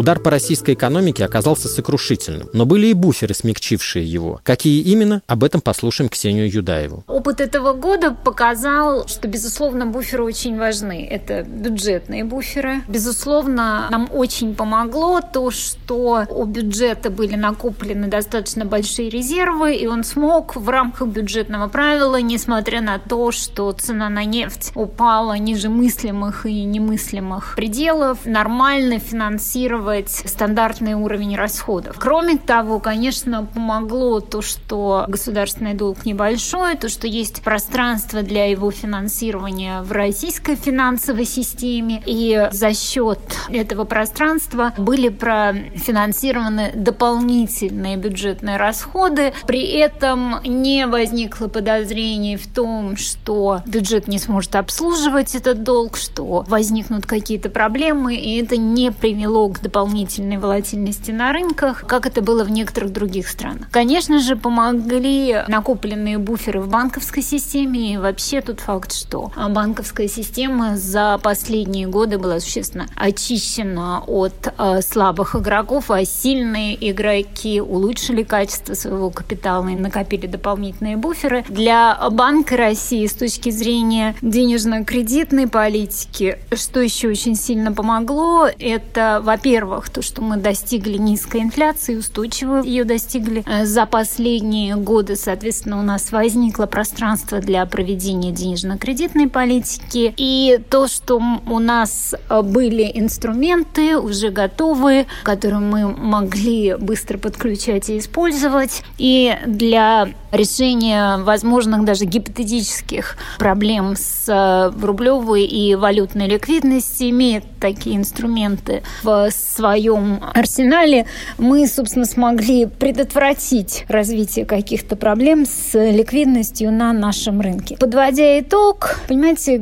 Удар 0.00 0.18
по 0.18 0.30
российской 0.30 0.72
экономике 0.72 1.26
оказался 1.26 1.68
сокрушительным, 1.68 2.48
но 2.54 2.64
были 2.64 2.86
и 2.86 2.94
буферы, 2.94 3.34
смягчившие 3.34 4.02
его. 4.02 4.40
Какие 4.44 4.80
именно, 4.80 5.20
об 5.26 5.44
этом 5.44 5.60
послушаем 5.60 6.08
Ксению 6.08 6.50
Юдаеву. 6.50 7.04
Опыт 7.06 7.42
этого 7.42 7.74
года 7.74 8.12
показал, 8.12 9.06
что, 9.06 9.28
безусловно, 9.28 9.84
буферы 9.84 10.24
очень 10.24 10.56
важны. 10.56 11.06
Это 11.06 11.42
бюджетные 11.42 12.24
буферы. 12.24 12.80
Безусловно, 12.88 13.88
нам 13.90 14.08
очень 14.10 14.54
помогло 14.54 15.20
то, 15.20 15.50
что 15.50 16.24
у 16.30 16.44
бюджета 16.46 17.10
были 17.10 17.34
накоплены 17.34 18.06
достаточно 18.08 18.64
большие 18.64 19.10
резервы, 19.10 19.74
и 19.74 19.86
он 19.86 20.04
смог 20.04 20.56
в 20.56 20.66
рамках 20.70 21.08
бюджетного 21.08 21.68
правила, 21.68 22.18
несмотря 22.22 22.80
на 22.80 22.98
то, 22.98 23.32
что 23.32 23.70
цена 23.72 24.08
на 24.08 24.24
нефть 24.24 24.72
упала 24.74 25.34
ниже 25.34 25.68
мыслимых 25.68 26.46
и 26.46 26.64
немыслимых 26.64 27.52
пределов, 27.54 28.24
нормально 28.24 28.98
финансировать 28.98 29.89
поддерживать 29.90 30.10
стандартный 30.10 30.94
уровень 30.94 31.36
расходов. 31.36 31.96
Кроме 31.98 32.38
того, 32.38 32.78
конечно, 32.78 33.44
помогло 33.44 34.20
то, 34.20 34.42
что 34.42 35.04
государственный 35.08 35.74
долг 35.74 36.04
небольшой, 36.04 36.76
то, 36.76 36.88
что 36.88 37.06
есть 37.06 37.42
пространство 37.42 38.22
для 38.22 38.46
его 38.46 38.70
финансирования 38.70 39.82
в 39.82 39.92
российской 39.92 40.54
финансовой 40.54 41.24
системе, 41.24 42.02
и 42.06 42.48
за 42.52 42.74
счет 42.74 43.18
этого 43.50 43.84
пространства 43.84 44.72
были 44.78 45.08
профинансированы 45.08 46.72
дополнительные 46.74 47.96
бюджетные 47.96 48.56
расходы. 48.56 49.32
При 49.46 49.62
этом 49.62 50.36
не 50.44 50.86
возникло 50.86 51.48
подозрений 51.48 52.36
в 52.36 52.46
том, 52.46 52.96
что 52.96 53.62
бюджет 53.66 54.08
не 54.08 54.18
сможет 54.18 54.54
обслуживать 54.56 55.34
этот 55.34 55.62
долг, 55.62 55.96
что 55.96 56.44
возникнут 56.48 57.06
какие-то 57.06 57.50
проблемы, 57.50 58.14
и 58.14 58.40
это 58.40 58.56
не 58.56 58.92
привело 58.92 59.48
к 59.48 59.60
дополнительным 59.60 59.79
дополнительной 59.80 60.36
волатильности 60.36 61.10
на 61.10 61.32
рынках, 61.32 61.84
как 61.86 62.06
это 62.06 62.20
было 62.20 62.44
в 62.44 62.50
некоторых 62.50 62.92
других 62.92 63.28
странах. 63.28 63.68
Конечно 63.70 64.18
же, 64.18 64.36
помогли 64.36 65.42
накопленные 65.48 66.18
буферы 66.18 66.60
в 66.60 66.68
банковской 66.68 67.22
системе. 67.22 67.94
И 67.94 67.96
вообще 67.96 68.42
тут 68.42 68.60
факт, 68.60 68.92
что 68.92 69.32
банковская 69.48 70.06
система 70.06 70.76
за 70.76 71.18
последние 71.22 71.86
годы 71.86 72.18
была 72.18 72.40
существенно 72.40 72.86
очищена 72.94 74.02
от 74.06 74.52
э, 74.58 74.82
слабых 74.82 75.34
игроков, 75.34 75.90
а 75.90 76.04
сильные 76.04 76.76
игроки 76.90 77.60
улучшили 77.60 78.22
качество 78.22 78.74
своего 78.74 79.08
капитала 79.08 79.66
и 79.68 79.76
накопили 79.76 80.26
дополнительные 80.26 80.98
буферы. 80.98 81.44
Для 81.48 81.98
Банка 82.10 82.56
России 82.58 83.06
с 83.06 83.14
точки 83.14 83.50
зрения 83.50 84.14
денежно-кредитной 84.20 85.48
политики, 85.48 86.38
что 86.52 86.80
еще 86.80 87.08
очень 87.08 87.34
сильно 87.34 87.72
помогло, 87.72 88.46
это, 88.58 89.20
во-первых, 89.22 89.59
во-первых, 89.60 89.90
то, 89.90 90.00
что 90.02 90.22
мы 90.22 90.36
достигли 90.36 90.96
низкой 90.96 91.42
инфляции, 91.42 91.96
устойчиво 91.96 92.62
ее 92.62 92.84
достигли. 92.84 93.44
Э, 93.46 93.66
за 93.66 93.84
последние 93.84 94.76
годы, 94.76 95.16
соответственно, 95.16 95.78
у 95.78 95.82
нас 95.82 96.12
возникло 96.12 96.66
пространство 96.66 97.40
для 97.40 97.64
проведения 97.66 98.32
денежно-кредитной 98.32 99.28
политики. 99.28 100.14
И 100.16 100.58
то, 100.70 100.88
что 100.88 101.20
у 101.46 101.58
нас 101.58 102.14
э, 102.28 102.42
были 102.42 102.90
инструменты 102.94 103.98
уже 103.98 104.30
готовые, 104.30 105.06
которые 105.24 105.60
мы 105.60 105.88
могли 105.88 106.76
быстро 106.76 107.18
подключать 107.18 107.90
и 107.90 107.98
использовать. 107.98 108.82
И 108.96 109.36
для 109.46 110.08
решения 110.32 111.18
возможных 111.18 111.84
даже 111.84 112.04
гипотетических 112.04 113.16
проблем 113.38 113.94
с 113.96 114.28
э, 114.28 114.72
рублевой 114.82 115.44
и 115.44 115.74
валютной 115.74 116.28
ликвидностью 116.28 117.10
имеет 117.10 117.44
такие 117.60 117.96
инструменты 117.96 118.82
в 119.02 119.30
своем 119.50 120.20
арсенале, 120.34 121.06
мы, 121.38 121.66
собственно, 121.66 122.04
смогли 122.04 122.66
предотвратить 122.66 123.84
развитие 123.88 124.44
каких-то 124.44 124.96
проблем 124.96 125.46
с 125.46 125.74
ликвидностью 125.74 126.72
на 126.72 126.92
нашем 126.92 127.40
рынке. 127.40 127.76
Подводя 127.78 128.40
итог, 128.40 129.00
понимаете, 129.08 129.60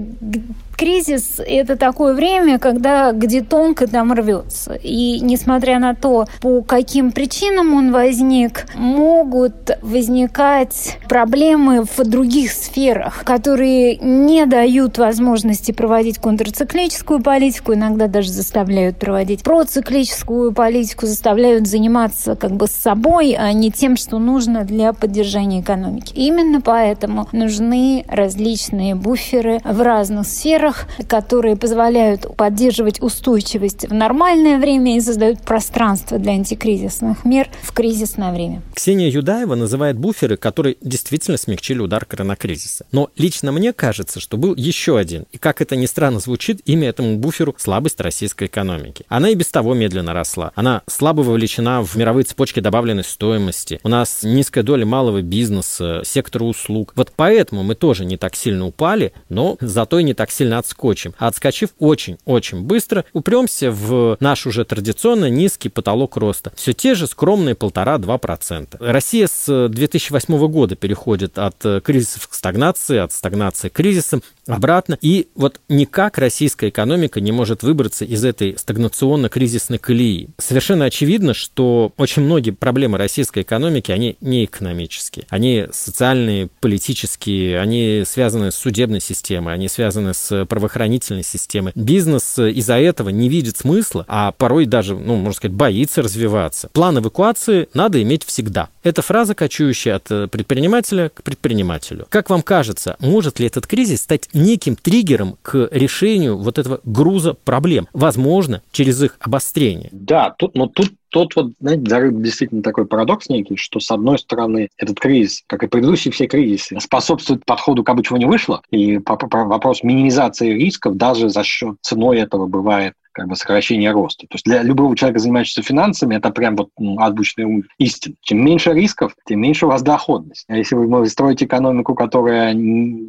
Кризис– 0.78 1.40
это 1.44 1.74
такое 1.74 2.14
время, 2.14 2.60
когда 2.60 3.10
где 3.10 3.40
тонко, 3.42 3.88
там 3.88 4.12
рвется. 4.12 4.74
И 4.74 5.18
несмотря 5.18 5.80
на 5.80 5.96
то, 5.96 6.26
по 6.40 6.62
каким 6.62 7.10
причинам 7.10 7.74
он 7.74 7.90
возник, 7.90 8.64
могут 8.76 9.72
возникать 9.82 10.98
проблемы 11.08 11.82
в 11.82 12.04
других 12.04 12.52
сферах, 12.52 13.24
которые 13.24 13.96
не 13.96 14.46
дают 14.46 14.98
возможности 14.98 15.72
проводить 15.72 16.18
контрциклическую 16.18 17.20
политику, 17.24 17.74
иногда 17.74 18.06
даже 18.06 18.30
заставляют 18.30 18.98
проводить 18.98 19.42
проциклическую 19.42 20.52
политику, 20.52 21.06
заставляют 21.06 21.66
заниматься 21.66 22.36
как 22.36 22.52
бы 22.52 22.68
с 22.68 22.72
собой, 22.72 23.34
а 23.36 23.52
не 23.52 23.72
тем, 23.72 23.96
что 23.96 24.20
нужно 24.20 24.62
для 24.62 24.92
поддержания 24.92 25.60
экономики. 25.60 26.12
Именно 26.14 26.60
поэтому 26.60 27.26
нужны 27.32 28.04
различные 28.06 28.94
буферы 28.94 29.58
в 29.64 29.82
разных 29.82 30.24
сферах, 30.28 30.67
которые 31.06 31.56
позволяют 31.56 32.36
поддерживать 32.36 33.00
устойчивость 33.02 33.88
в 33.88 33.94
нормальное 33.94 34.58
время 34.58 34.96
и 34.96 35.00
создают 35.00 35.40
пространство 35.40 36.18
для 36.18 36.32
антикризисных 36.32 37.24
мер 37.24 37.48
в 37.62 37.72
кризисное 37.72 38.32
время. 38.32 38.62
Ксения 38.74 39.08
Юдаева 39.08 39.54
называет 39.54 39.98
буферы, 39.98 40.36
которые 40.36 40.76
действительно 40.80 41.36
смягчили 41.36 41.80
удар 41.80 42.04
коронакризиса. 42.04 42.86
Но 42.92 43.10
лично 43.16 43.52
мне 43.52 43.72
кажется, 43.72 44.20
что 44.20 44.36
был 44.36 44.54
еще 44.54 44.98
один. 44.98 45.26
И 45.32 45.38
как 45.38 45.60
это 45.60 45.76
ни 45.76 45.86
странно 45.86 46.20
звучит, 46.20 46.60
имя 46.64 46.88
этому 46.88 47.16
буферу– 47.16 47.54
слабость 47.58 48.00
российской 48.00 48.46
экономики. 48.46 49.04
Она 49.08 49.30
и 49.30 49.34
без 49.34 49.48
того 49.48 49.74
медленно 49.74 50.12
росла. 50.12 50.52
Она 50.54 50.82
слабо 50.86 51.22
вовлечена 51.22 51.82
в 51.82 51.96
мировые 51.96 52.24
цепочки 52.24 52.60
добавленной 52.60 53.04
стоимости. 53.04 53.80
У 53.82 53.88
нас 53.88 54.20
низкая 54.22 54.64
доля 54.64 54.86
малого 54.86 55.22
бизнеса, 55.22 56.02
сектора 56.04 56.44
услуг. 56.44 56.92
Вот 56.96 57.12
поэтому 57.14 57.62
мы 57.62 57.74
тоже 57.74 58.04
не 58.04 58.16
так 58.16 58.36
сильно 58.36 58.66
упали, 58.66 59.12
но 59.28 59.56
зато 59.60 59.98
и 59.98 60.04
не 60.04 60.14
так 60.14 60.30
сильно 60.30 60.57
отскочим. 60.58 61.14
А 61.18 61.28
отскочив 61.28 61.70
очень-очень 61.78 62.62
быстро, 62.62 63.04
упремся 63.12 63.70
в 63.70 64.16
наш 64.20 64.46
уже 64.46 64.64
традиционно 64.64 65.30
низкий 65.30 65.68
потолок 65.68 66.16
роста. 66.16 66.52
Все 66.56 66.72
те 66.72 66.94
же 66.94 67.06
скромные 67.06 67.54
полтора-два 67.54 68.18
процента. 68.18 68.78
Россия 68.80 69.26
с 69.26 69.68
2008 69.68 70.48
года 70.48 70.76
переходит 70.76 71.38
от 71.38 71.64
кризисов 71.82 72.28
к 72.28 72.34
стагнации, 72.34 72.98
от 72.98 73.12
стагнации 73.12 73.68
к 73.68 73.72
кризисам 73.72 74.22
обратно. 74.46 74.98
И 75.00 75.28
вот 75.34 75.60
никак 75.68 76.18
российская 76.18 76.68
экономика 76.68 77.20
не 77.20 77.32
может 77.32 77.62
выбраться 77.62 78.04
из 78.04 78.24
этой 78.24 78.56
стагнационно-кризисной 78.58 79.78
колеи. 79.78 80.28
Совершенно 80.38 80.86
очевидно, 80.86 81.34
что 81.34 81.92
очень 81.96 82.22
многие 82.22 82.50
проблемы 82.50 82.98
российской 82.98 83.42
экономики, 83.42 83.92
они 83.92 84.16
не 84.20 84.44
экономические. 84.44 85.26
Они 85.28 85.66
социальные, 85.70 86.48
политические, 86.60 87.60
они 87.60 88.02
связаны 88.06 88.50
с 88.50 88.56
судебной 88.56 89.00
системой, 89.00 89.54
они 89.54 89.68
связаны 89.68 90.14
с 90.14 90.46
правоохранительной 90.48 91.22
системой. 91.22 91.72
Бизнес 91.74 92.38
из-за 92.38 92.78
этого 92.78 93.10
не 93.10 93.28
видит 93.28 93.56
смысла, 93.56 94.04
а 94.08 94.32
порой 94.32 94.66
даже, 94.66 94.96
ну, 94.96 95.16
можно 95.16 95.34
сказать, 95.34 95.54
боится 95.56 96.02
развиваться. 96.02 96.68
План 96.72 96.98
эвакуации 96.98 97.68
надо 97.74 98.02
иметь 98.02 98.24
всегда. 98.24 98.68
Это 98.82 99.02
фраза, 99.02 99.34
кочующая 99.34 99.96
от 99.96 100.30
предпринимателя 100.30 101.10
к 101.10 101.22
предпринимателю. 101.22 102.06
Как 102.08 102.30
вам 102.30 102.42
кажется, 102.42 102.96
может 103.00 103.38
ли 103.38 103.46
этот 103.46 103.66
кризис 103.66 104.02
стать 104.02 104.28
неким 104.32 104.76
триггером 104.76 105.36
к 105.42 105.68
решению 105.70 106.38
вот 106.38 106.58
этого 106.58 106.80
груза 106.84 107.34
проблем, 107.34 107.88
возможно, 107.92 108.62
через 108.72 109.02
их 109.02 109.16
обострение. 109.20 109.90
Да, 109.92 110.34
тут, 110.38 110.54
но 110.54 110.66
тут 110.66 110.92
тот 111.10 111.34
вот, 111.36 111.52
знаете, 111.60 112.10
действительно 112.12 112.62
такой 112.62 112.86
парадокс 112.86 113.28
некий, 113.28 113.56
что, 113.56 113.80
с 113.80 113.90
одной 113.90 114.18
стороны, 114.18 114.68
этот 114.76 115.00
кризис, 115.00 115.42
как 115.46 115.62
и 115.62 115.66
предыдущие 115.66 116.12
все 116.12 116.26
кризисы, 116.26 116.78
способствует 116.80 117.44
подходу 117.44 117.84
как 117.84 117.96
бы 117.96 118.02
чего 118.02 118.18
не 118.18 118.26
вышло, 118.26 118.62
и 118.70 118.98
вопрос 118.98 119.82
минимизации 119.82 120.52
рисков 120.52 120.96
даже 120.96 121.28
за 121.28 121.42
счет 121.42 121.76
ценой 121.82 122.18
этого 122.18 122.46
бывает 122.46 122.94
как 123.18 123.26
бы 123.26 123.34
сокращение 123.34 123.90
роста. 123.90 124.26
То 124.28 124.36
есть 124.36 124.44
для 124.44 124.62
любого 124.62 124.96
человека, 124.96 125.18
занимающегося 125.18 125.66
финансами, 125.66 126.14
это 126.14 126.30
прям 126.30 126.54
вот 126.54 126.70
ну, 126.78 127.00
азбучная 127.00 127.64
истина. 127.78 128.14
Чем 128.22 128.44
меньше 128.44 128.72
рисков, 128.72 129.16
тем 129.26 129.40
меньше 129.40 129.66
у 129.66 129.68
вас 129.68 129.82
доходность. 129.82 130.44
А 130.48 130.56
если 130.56 130.76
вы 130.76 131.06
строите 131.08 131.46
экономику, 131.46 131.96
которая 131.96 132.54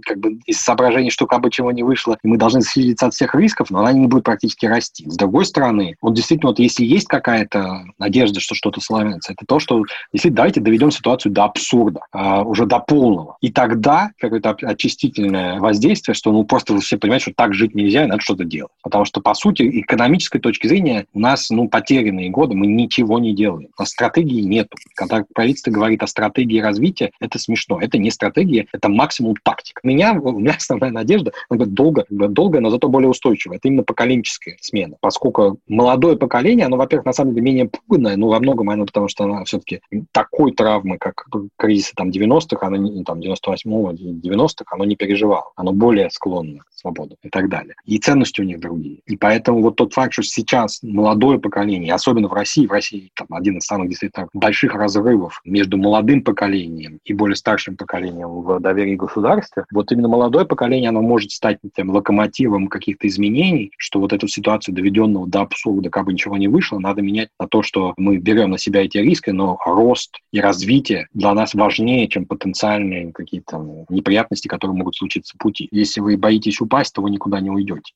как 0.01 0.19
бы 0.19 0.39
из 0.47 0.59
соображений, 0.59 1.11
что 1.11 1.27
как 1.27 1.41
бы 1.41 1.51
чего 1.51 1.71
не 1.71 1.83
вышло, 1.83 2.17
и 2.23 2.27
мы 2.27 2.37
должны 2.37 2.61
снизиться 2.63 3.05
от 3.05 3.13
всех 3.13 3.35
рисков, 3.35 3.69
но 3.69 3.79
она 3.79 3.93
не 3.93 4.07
будет 4.07 4.23
практически 4.23 4.65
расти. 4.65 5.07
С 5.07 5.15
другой 5.15 5.45
стороны, 5.45 5.95
вот 6.01 6.15
действительно, 6.15 6.49
вот 6.49 6.59
если 6.59 6.83
есть 6.83 7.07
какая-то 7.07 7.85
надежда, 7.99 8.39
что 8.39 8.55
что-то 8.55 8.81
славится, 8.81 9.33
это 9.33 9.45
то, 9.45 9.59
что 9.59 9.83
если 10.11 10.29
давайте 10.29 10.59
доведем 10.59 10.89
ситуацию 10.89 11.31
до 11.31 11.43
абсурда, 11.43 12.01
а, 12.11 12.41
уже 12.41 12.65
до 12.65 12.79
полного. 12.79 13.37
И 13.41 13.51
тогда 13.51 14.09
какое-то 14.17 14.57
очистительное 14.61 15.59
воздействие, 15.59 16.15
что 16.15 16.31
ну 16.31 16.43
просто 16.45 16.79
все 16.79 16.97
понимаете, 16.97 17.25
что 17.25 17.33
так 17.35 17.53
жить 17.53 17.75
нельзя, 17.75 18.05
и 18.05 18.07
надо 18.07 18.21
что-то 18.21 18.43
делать. 18.43 18.71
Потому 18.81 19.05
что, 19.05 19.21
по 19.21 19.35
сути, 19.35 19.79
экономической 19.99 20.39
точки 20.39 20.67
зрения 20.67 21.05
у 21.13 21.19
нас 21.19 21.49
ну, 21.49 21.67
потерянные 21.67 22.29
годы, 22.29 22.55
мы 22.55 22.67
ничего 22.67 23.19
не 23.19 23.35
делаем. 23.35 23.69
А 23.77 23.85
стратегии 23.85 24.41
нету. 24.41 24.77
Когда 24.95 25.25
правительство 25.33 25.71
говорит 25.71 26.01
о 26.03 26.07
стратегии 26.07 26.61
развития, 26.61 27.11
это 27.19 27.37
смешно. 27.37 27.79
Это 27.81 27.97
не 27.97 28.09
стратегия, 28.09 28.67
это 28.71 28.87
максимум 28.87 29.35
тактик. 29.43 29.79
У 29.83 29.87
меня, 29.87 30.13
у 30.23 30.39
меня 30.39 30.53
основная 30.57 30.91
надежда, 30.91 31.33
долго, 31.49 32.05
долго, 32.09 32.61
но 32.61 32.69
зато 32.69 32.87
более 32.87 33.09
устойчивая. 33.09 33.57
Это 33.57 33.67
именно 33.67 33.83
поколенческая 33.83 34.57
смена. 34.61 34.95
Поскольку 35.01 35.59
молодое 35.67 36.15
поколение, 36.15 36.65
оно, 36.65 36.77
во-первых, 36.77 37.05
на 37.05 37.13
самом 37.13 37.33
деле 37.33 37.43
менее 37.45 37.69
пуганное, 37.69 38.15
но 38.15 38.29
во 38.29 38.39
многом 38.39 38.69
оно 38.69 38.85
потому, 38.85 39.09
что 39.09 39.25
оно 39.25 39.43
все-таки 39.43 39.81
такой 40.13 40.53
травмы, 40.53 40.97
как 40.97 41.25
кризисы 41.57 41.93
там 41.95 42.09
90-х, 42.09 42.65
оно 42.65 43.03
там 43.03 43.19
98-го, 43.19 43.91
90-х, 43.91 44.65
оно 44.69 44.85
не 44.85 44.95
переживало. 44.95 45.51
Оно 45.57 45.73
более 45.73 46.09
склонно 46.09 46.63
к 46.79 46.81
свободе 46.81 47.15
и 47.23 47.29
так 47.29 47.49
далее. 47.49 47.75
И 47.85 47.97
ценности 47.97 48.41
у 48.41 48.43
них 48.43 48.59
другие. 48.59 48.99
И 49.05 49.17
поэтому 49.17 49.61
вот 49.61 49.75
тот 49.75 49.93
факт, 49.93 50.13
что 50.13 50.23
сейчас 50.23 50.79
молодое 50.81 51.39
поколение, 51.39 51.93
особенно 51.93 52.27
в 52.27 52.33
России, 52.33 52.65
в 52.65 52.71
России 52.71 53.11
там, 53.15 53.27
один 53.31 53.57
из 53.57 53.65
самых 53.65 53.89
действительно 53.89 54.27
больших 54.33 54.73
разрывов 54.75 55.41
между 55.43 55.77
молодым 55.77 56.23
поколением 56.23 56.99
и 57.03 57.13
более 57.13 57.35
старшим 57.35 57.75
поколением 57.75 58.29
в 58.41 58.59
доверии 58.59 58.95
государства, 58.95 59.65
вот 59.71 59.91
именно 59.91 60.07
молодое 60.07 60.45
поколение, 60.45 60.89
оно 60.89 61.01
может 61.01 61.31
стать 61.31 61.59
тем 61.75 61.89
локомотивом 61.89 62.67
каких-то 62.67 63.07
изменений, 63.07 63.71
что 63.77 63.99
вот 63.99 64.13
эту 64.13 64.27
ситуацию, 64.27 64.75
доведенного 64.75 65.27
до 65.27 65.41
абсурда, 65.41 65.89
как 65.89 66.05
бы 66.05 66.13
ничего 66.13 66.37
не 66.37 66.47
вышло, 66.47 66.79
надо 66.79 67.01
менять 67.01 67.29
на 67.39 67.47
то, 67.47 67.61
что 67.61 67.93
мы 67.97 68.17
берем 68.17 68.51
на 68.51 68.57
себя 68.57 68.83
эти 68.83 68.97
риски, 68.97 69.31
но 69.31 69.57
рост 69.65 70.17
и 70.31 70.39
развитие 70.39 71.07
для 71.13 71.33
нас 71.33 71.53
важнее, 71.53 72.07
чем 72.07 72.25
потенциальные 72.25 73.11
какие-то 73.11 73.85
неприятности, 73.89 74.47
которые 74.47 74.77
могут 74.77 74.95
случиться 74.95 75.33
в 75.35 75.41
пути. 75.41 75.67
Если 75.71 75.99
вы 75.99 76.17
боитесь 76.17 76.61
упасть, 76.61 76.68
то 76.91 77.01
вы 77.01 77.09
никуда 77.09 77.39
не 77.39 77.49
уйдете. 77.49 77.93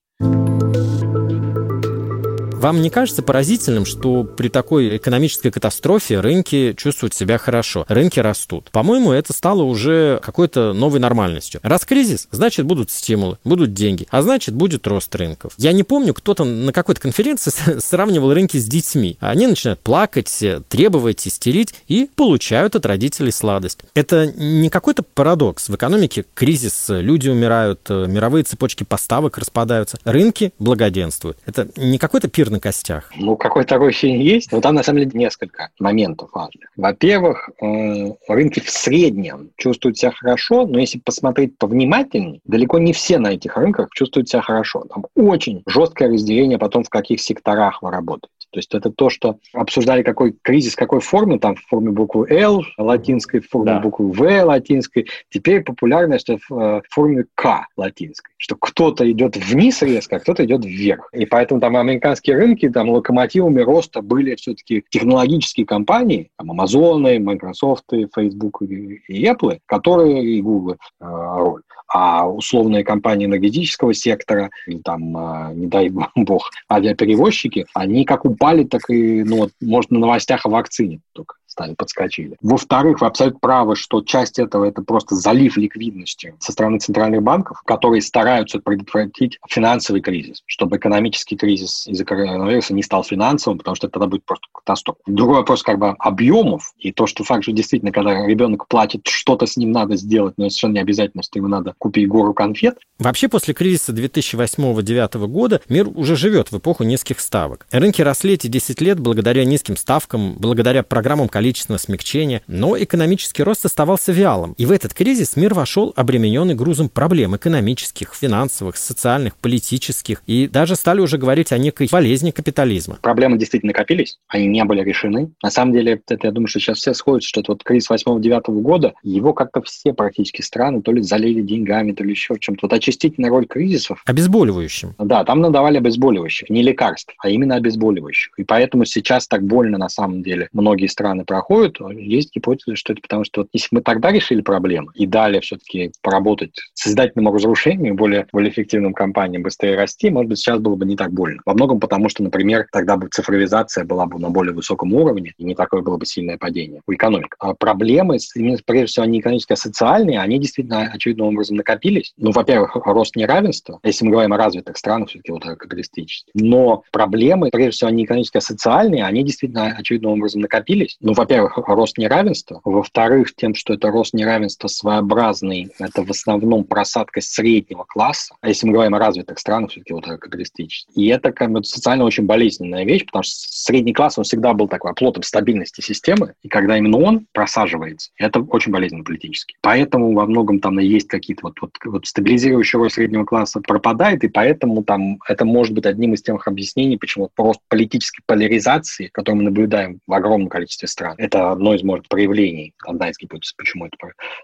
Вам 2.63 2.81
не 2.81 2.89
кажется 2.89 3.21
поразительным, 3.21 3.85
что 3.85 4.23
при 4.23 4.47
такой 4.47 4.95
экономической 4.95 5.51
катастрофе 5.51 6.21
рынки 6.21 6.73
чувствуют 6.77 7.13
себя 7.13 7.37
хорошо, 7.37 7.85
рынки 7.89 8.21
растут? 8.21 8.69
По-моему, 8.71 9.11
это 9.11 9.33
стало 9.33 9.63
уже 9.63 10.21
какой-то 10.23 10.71
новой 10.71 11.01
нормальностью. 11.01 11.59
Раз 11.61 11.83
кризис, 11.83 12.29
значит 12.31 12.65
будут 12.65 12.89
стимулы, 12.89 13.37
будут 13.43 13.73
деньги, 13.73 14.07
а 14.11 14.21
значит 14.21 14.55
будет 14.55 14.87
рост 14.87 15.13
рынков. 15.13 15.51
Я 15.57 15.73
не 15.73 15.83
помню, 15.83 16.13
кто-то 16.13 16.45
на 16.45 16.71
какой-то 16.71 17.01
конференции 17.01 17.51
сравнивал 17.79 18.33
рынки 18.33 18.55
с 18.55 18.63
детьми. 18.65 19.17
Они 19.19 19.45
начинают 19.45 19.81
плакать, 19.81 20.41
требовать, 20.69 21.27
истерить 21.27 21.75
и 21.89 22.09
получают 22.15 22.77
от 22.77 22.85
родителей 22.85 23.33
сладость. 23.33 23.79
Это 23.93 24.27
не 24.37 24.69
какой-то 24.69 25.03
парадокс. 25.03 25.67
В 25.67 25.75
экономике 25.75 26.23
кризис, 26.33 26.85
люди 26.87 27.27
умирают, 27.27 27.89
мировые 27.89 28.45
цепочки 28.45 28.85
поставок 28.85 29.37
распадаются, 29.37 29.97
рынки 30.05 30.53
благоденствуют. 30.59 31.37
Это 31.45 31.67
не 31.75 31.97
какой-то 31.97 32.29
пир 32.29 32.52
на 32.53 32.59
костях? 32.59 33.11
Ну, 33.15 33.35
какой 33.35 33.65
такой 33.65 33.91
фильм 33.91 34.19
есть. 34.19 34.51
Но 34.51 34.61
там, 34.61 34.75
на 34.75 34.83
самом 34.83 34.99
деле, 34.99 35.11
несколько 35.13 35.69
моментов 35.79 36.29
важных. 36.33 36.69
Во-первых, 36.77 37.49
э, 37.61 38.13
рынки 38.27 38.59
в 38.61 38.69
среднем 38.69 39.49
чувствуют 39.57 39.97
себя 39.97 40.11
хорошо, 40.11 40.65
но 40.65 40.79
если 40.79 40.99
посмотреть 40.99 41.57
повнимательнее, 41.57 42.39
далеко 42.45 42.79
не 42.79 42.93
все 42.93 43.17
на 43.17 43.33
этих 43.33 43.57
рынках 43.57 43.89
чувствуют 43.93 44.29
себя 44.29 44.41
хорошо. 44.41 44.85
Там 44.89 45.05
очень 45.15 45.63
жесткое 45.65 46.09
разделение 46.09 46.57
потом, 46.57 46.83
в 46.83 46.89
каких 46.89 47.19
секторах 47.19 47.81
вы 47.81 47.91
работаете. 47.91 48.32
То 48.53 48.59
есть 48.59 48.73
это 48.75 48.91
то, 48.91 49.09
что 49.09 49.39
обсуждали, 49.51 50.03
какой 50.03 50.35
кризис, 50.43 50.75
какой 50.75 50.99
формы, 50.99 51.39
там 51.39 51.55
в 51.55 51.65
форме 51.67 51.89
буквы 51.89 52.27
L 52.29 52.63
латинской, 52.77 53.39
в 53.39 53.49
форме 53.49 53.73
да. 53.73 53.79
буквы 53.79 54.11
В 54.11 54.43
латинской. 54.45 55.07
Теперь 55.29 55.63
популярно, 55.63 56.19
что 56.19 56.37
в 56.37 56.53
э, 56.53 56.81
форме 56.91 57.25
К 57.33 57.65
латинской. 57.75 58.31
Что 58.37 58.55
кто-то 58.55 59.09
идет 59.11 59.37
вниз 59.37 59.81
резко, 59.81 60.17
а 60.17 60.19
кто-то 60.19 60.45
идет 60.45 60.63
вверх. 60.65 61.09
И 61.13 61.25
поэтому 61.25 61.59
там 61.61 61.75
американские 61.75 62.35
рынки, 62.35 62.69
там 62.69 62.89
локомотивами 62.89 63.61
роста 63.61 64.03
были 64.03 64.35
все-таки 64.35 64.85
технологические 64.89 65.65
компании, 65.65 66.29
там 66.37 66.51
Amazon, 66.51 67.17
Microsoft, 67.19 67.85
Facebook 68.15 68.61
и 68.61 69.25
Apple, 69.25 69.59
которые 69.65 70.23
и 70.23 70.41
Google 70.41 70.75
э, 71.01 71.05
роль 71.05 71.63
а 71.93 72.27
условные 72.27 72.83
компании 72.83 73.27
энергетического 73.27 73.93
сектора, 73.93 74.49
или 74.65 74.79
там, 74.79 75.15
а, 75.15 75.53
не 75.53 75.67
дай 75.67 75.89
бог, 76.15 76.49
авиаперевозчики, 76.69 77.67
они 77.75 78.03
как 78.03 78.25
упали, 78.25 78.42
так 78.69 78.89
и, 78.89 79.23
ну, 79.23 79.37
вот, 79.37 79.51
может, 79.61 79.91
на 79.91 79.99
новостях 79.99 80.45
о 80.45 80.49
вакцине 80.49 80.99
только 81.13 81.35
стали, 81.53 81.75
подскочили. 81.75 82.35
Во-вторых, 82.41 82.99
вы 82.99 83.07
абсолютно 83.07 83.39
правы, 83.39 83.75
что 83.75 84.01
часть 84.01 84.39
этого 84.39 84.65
это 84.65 84.81
просто 84.81 85.15
залив 85.15 85.55
ликвидности 85.55 86.35
со 86.39 86.51
стороны 86.51 86.79
центральных 86.79 87.21
банков, 87.21 87.61
которые 87.63 88.01
стараются 88.01 88.59
предотвратить 88.59 89.39
финансовый 89.47 90.01
кризис, 90.01 90.41
чтобы 90.45 90.77
экономический 90.77 91.37
кризис 91.37 91.87
из-за 91.87 92.03
коронавируса 92.05 92.73
не 92.73 92.83
стал 92.83 93.03
финансовым, 93.03 93.59
потому 93.59 93.75
что 93.75 93.87
тогда 93.87 94.07
будет 94.07 94.25
просто 94.25 94.47
катастрофа. 94.53 94.99
Другой 95.05 95.37
вопрос 95.37 95.63
как 95.63 95.77
бы 95.79 95.89
объемов 95.99 96.73
и 96.77 96.91
то, 96.91 97.07
что 97.07 97.23
факт 97.23 97.43
же 97.45 97.51
действительно, 97.51 97.91
когда 97.91 98.25
ребенок 98.25 98.67
платит, 98.67 99.07
что-то 99.07 99.45
с 99.45 99.55
ним 99.55 99.71
надо 99.71 99.95
сделать, 99.95 100.33
но 100.37 100.49
совершенно 100.49 100.73
не 100.73 100.79
обязательно, 100.79 101.23
что 101.23 101.39
ему 101.39 101.47
надо 101.47 101.75
купить 101.77 102.07
гору 102.07 102.33
конфет. 102.33 102.77
Вообще 102.99 103.27
после 103.27 103.53
кризиса 103.53 103.91
2008-2009 103.93 105.27
года 105.27 105.61
мир 105.69 105.87
уже 105.93 106.15
живет 106.15 106.51
в 106.51 106.57
эпоху 106.57 106.83
низких 106.83 107.19
ставок. 107.19 107.67
Рынки 107.71 108.01
росли 108.01 108.33
эти 108.33 108.47
10 108.47 108.81
лет 108.81 108.99
благодаря 108.99 109.45
низким 109.45 109.77
ставкам, 109.77 110.35
благодаря 110.37 110.83
программам 110.83 111.29
количественного 111.43 111.77
смягчения, 111.77 112.41
но 112.47 112.81
экономический 112.81 113.43
рост 113.43 113.65
оставался 113.65 114.13
вялым. 114.13 114.53
И 114.57 114.65
в 114.65 114.71
этот 114.71 114.93
кризис 114.93 115.35
мир 115.35 115.53
вошел 115.53 115.91
обремененный 115.97 116.55
грузом 116.55 116.87
проблем 116.87 117.35
экономических, 117.35 118.13
финансовых, 118.13 118.77
социальных, 118.77 119.35
политических, 119.35 120.23
и 120.25 120.47
даже 120.47 120.77
стали 120.77 121.01
уже 121.01 121.17
говорить 121.17 121.51
о 121.51 121.57
некой 121.57 121.89
болезни 121.91 122.31
капитализма. 122.31 122.97
Проблемы 123.01 123.37
действительно 123.37 123.71
накопились, 123.71 124.19
они 124.29 124.47
не 124.47 124.63
были 124.63 124.83
решены. 124.83 125.31
На 125.43 125.51
самом 125.51 125.73
деле, 125.73 126.01
это, 126.07 126.17
я 126.23 126.31
думаю, 126.31 126.47
что 126.47 126.61
сейчас 126.61 126.77
все 126.77 126.93
сходятся, 126.93 127.27
что 127.27 127.41
это 127.41 127.51
вот 127.51 127.63
кризис 127.63 127.91
8-9 127.91 128.61
года, 128.61 128.93
его 129.03 129.33
как-то 129.33 129.61
все 129.63 129.93
практически 129.93 130.41
страны 130.41 130.81
то 130.81 130.93
ли 130.93 131.01
залили 131.01 131.41
деньгами, 131.41 131.91
то 131.91 132.05
ли 132.05 132.11
еще 132.11 132.35
чем-то. 132.39 132.67
Вот 132.67 132.73
очистительная 132.73 133.29
роль 133.29 133.47
кризисов. 133.47 134.01
Обезболивающим. 134.05 134.95
Да, 134.97 135.25
там 135.25 135.41
надавали 135.41 135.77
обезболивающих, 135.77 136.49
не 136.49 136.63
лекарств, 136.63 137.13
а 137.17 137.29
именно 137.29 137.55
обезболивающих. 137.55 138.31
И 138.37 138.45
поэтому 138.45 138.85
сейчас 138.85 139.27
так 139.27 139.43
больно 139.43 139.77
на 139.77 139.89
самом 139.89 140.23
деле 140.23 140.47
многие 140.53 140.87
страны 140.87 141.25
проходят. 141.33 141.77
Есть 141.95 142.35
гипотеза, 142.35 142.75
что 142.75 142.93
это 142.93 143.01
потому, 143.01 143.23
что 143.23 143.41
вот 143.41 143.49
если 143.53 143.69
мы 143.71 143.81
тогда 143.81 144.11
решили 144.11 144.41
проблему 144.41 144.91
и 144.93 145.07
дали 145.07 145.39
все-таки 145.39 145.91
поработать 146.03 146.51
с 146.75 146.83
создательным 146.83 147.33
разрушением, 147.33 147.95
более, 147.95 148.27
более 148.31 148.51
эффективным 148.51 148.93
компаниям 148.93 149.41
быстрее 149.41 149.75
расти, 149.75 150.11
может 150.11 150.29
быть, 150.29 150.37
сейчас 150.37 150.59
было 150.59 150.75
бы 150.75 150.85
не 150.85 150.95
так 150.95 151.11
больно. 151.11 151.41
Во 151.43 151.55
многом 151.55 151.79
потому, 151.79 152.07
что, 152.07 152.21
например, 152.21 152.67
тогда 152.71 152.97
бы 152.97 153.07
цифровизация 153.07 153.83
была 153.83 154.05
бы 154.05 154.19
на 154.19 154.29
более 154.29 154.53
высоком 154.53 154.93
уровне, 154.93 155.33
и 155.39 155.43
не 155.43 155.55
такое 155.55 155.81
было 155.81 155.97
бы 155.97 156.05
сильное 156.05 156.37
падение 156.37 156.81
у 156.85 156.93
экономик. 156.93 157.35
А 157.39 157.55
проблемы, 157.55 158.17
именно, 158.35 158.59
прежде 158.63 158.85
всего, 158.85 159.05
они 159.05 159.19
экономические, 159.19 159.55
а 159.55 159.57
социальные, 159.57 160.19
они 160.19 160.37
действительно 160.37 160.91
очевидным 160.93 161.29
образом 161.29 161.57
накопились. 161.57 162.13
Ну, 162.17 162.31
во-первых, 162.31 162.75
рост 162.75 163.15
неравенства, 163.15 163.79
если 163.83 164.05
мы 164.05 164.11
говорим 164.11 164.33
о 164.33 164.37
развитых 164.37 164.77
странах, 164.77 165.09
все-таки 165.09 165.31
вот 165.31 165.43
капиталистических. 165.43 166.31
Но 166.35 166.83
проблемы, 166.91 167.49
прежде 167.51 167.71
всего, 167.71 167.89
они 167.89 168.05
экономические, 168.05 168.39
а 168.39 168.41
социальные, 168.41 169.05
они 169.05 169.23
действительно 169.23 169.75
очевидным 169.75 170.11
образом 170.11 170.41
накопились. 170.41 170.95
Ну, 170.99 171.13
во-первых, 171.23 171.57
рост 171.57 171.97
неравенства. 171.97 172.59
Во-вторых, 172.65 173.33
тем, 173.35 173.55
что 173.55 173.73
это 173.73 173.89
рост 173.89 174.13
неравенства 174.13 174.67
своеобразный, 174.67 175.71
это 175.79 176.03
в 176.03 176.11
основном 176.11 176.65
просадка 176.65 177.21
среднего 177.21 177.85
класса. 177.85 178.35
А 178.41 178.49
если 178.49 178.67
мы 178.67 178.73
говорим 178.73 178.95
о 178.95 178.99
развитых 178.99 179.39
странах, 179.39 179.71
все-таки 179.71 179.93
вот 179.93 180.05
капиталистических. 180.05 180.95
И 180.95 181.07
это 181.07 181.31
как 181.31 181.51
бы 181.51 181.63
социально 181.63 182.03
очень 182.03 182.25
болезненная 182.25 182.83
вещь, 182.83 183.05
потому 183.05 183.23
что 183.23 183.35
средний 183.35 183.93
класс, 183.93 184.17
он 184.17 184.25
всегда 184.25 184.53
был 184.53 184.67
такой 184.67 184.91
оплотом 184.91 185.23
стабильности 185.23 185.79
системы. 185.79 186.33
И 186.43 186.49
когда 186.49 186.77
именно 186.77 186.97
он 186.97 187.25
просаживается, 187.31 188.11
это 188.17 188.41
очень 188.41 188.71
болезненно 188.71 189.03
политически. 189.03 189.55
Поэтому 189.61 190.13
во 190.13 190.25
многом 190.25 190.59
там 190.59 190.79
есть 190.79 191.07
какие-то 191.07 191.43
вот, 191.43 191.61
вот, 191.61 191.71
вот 191.85 192.05
стабилизирующая 192.05 192.79
роль 192.79 192.91
среднего 192.91 193.23
класса 193.23 193.61
пропадает, 193.61 194.23
и 194.25 194.27
поэтому 194.27 194.83
там 194.83 195.19
это 195.27 195.45
может 195.45 195.73
быть 195.73 195.85
одним 195.85 196.15
из 196.15 196.21
тех 196.21 196.45
объяснений, 196.47 196.97
почему 196.97 197.29
просто 197.33 197.63
политической 197.69 198.21
поляризации, 198.25 199.07
которую 199.07 199.43
мы 199.43 199.49
наблюдаем 199.49 199.99
в 200.05 200.13
огромном 200.13 200.49
количестве 200.49 200.87
стран, 200.87 201.12
это 201.17 201.51
одно 201.51 201.73
из, 201.73 201.83
может, 201.83 202.07
проявлений, 202.07 202.73
одна 202.85 203.09
из 203.09 203.17
гипотез, 203.17 203.53
почему 203.53 203.85
это 203.87 203.97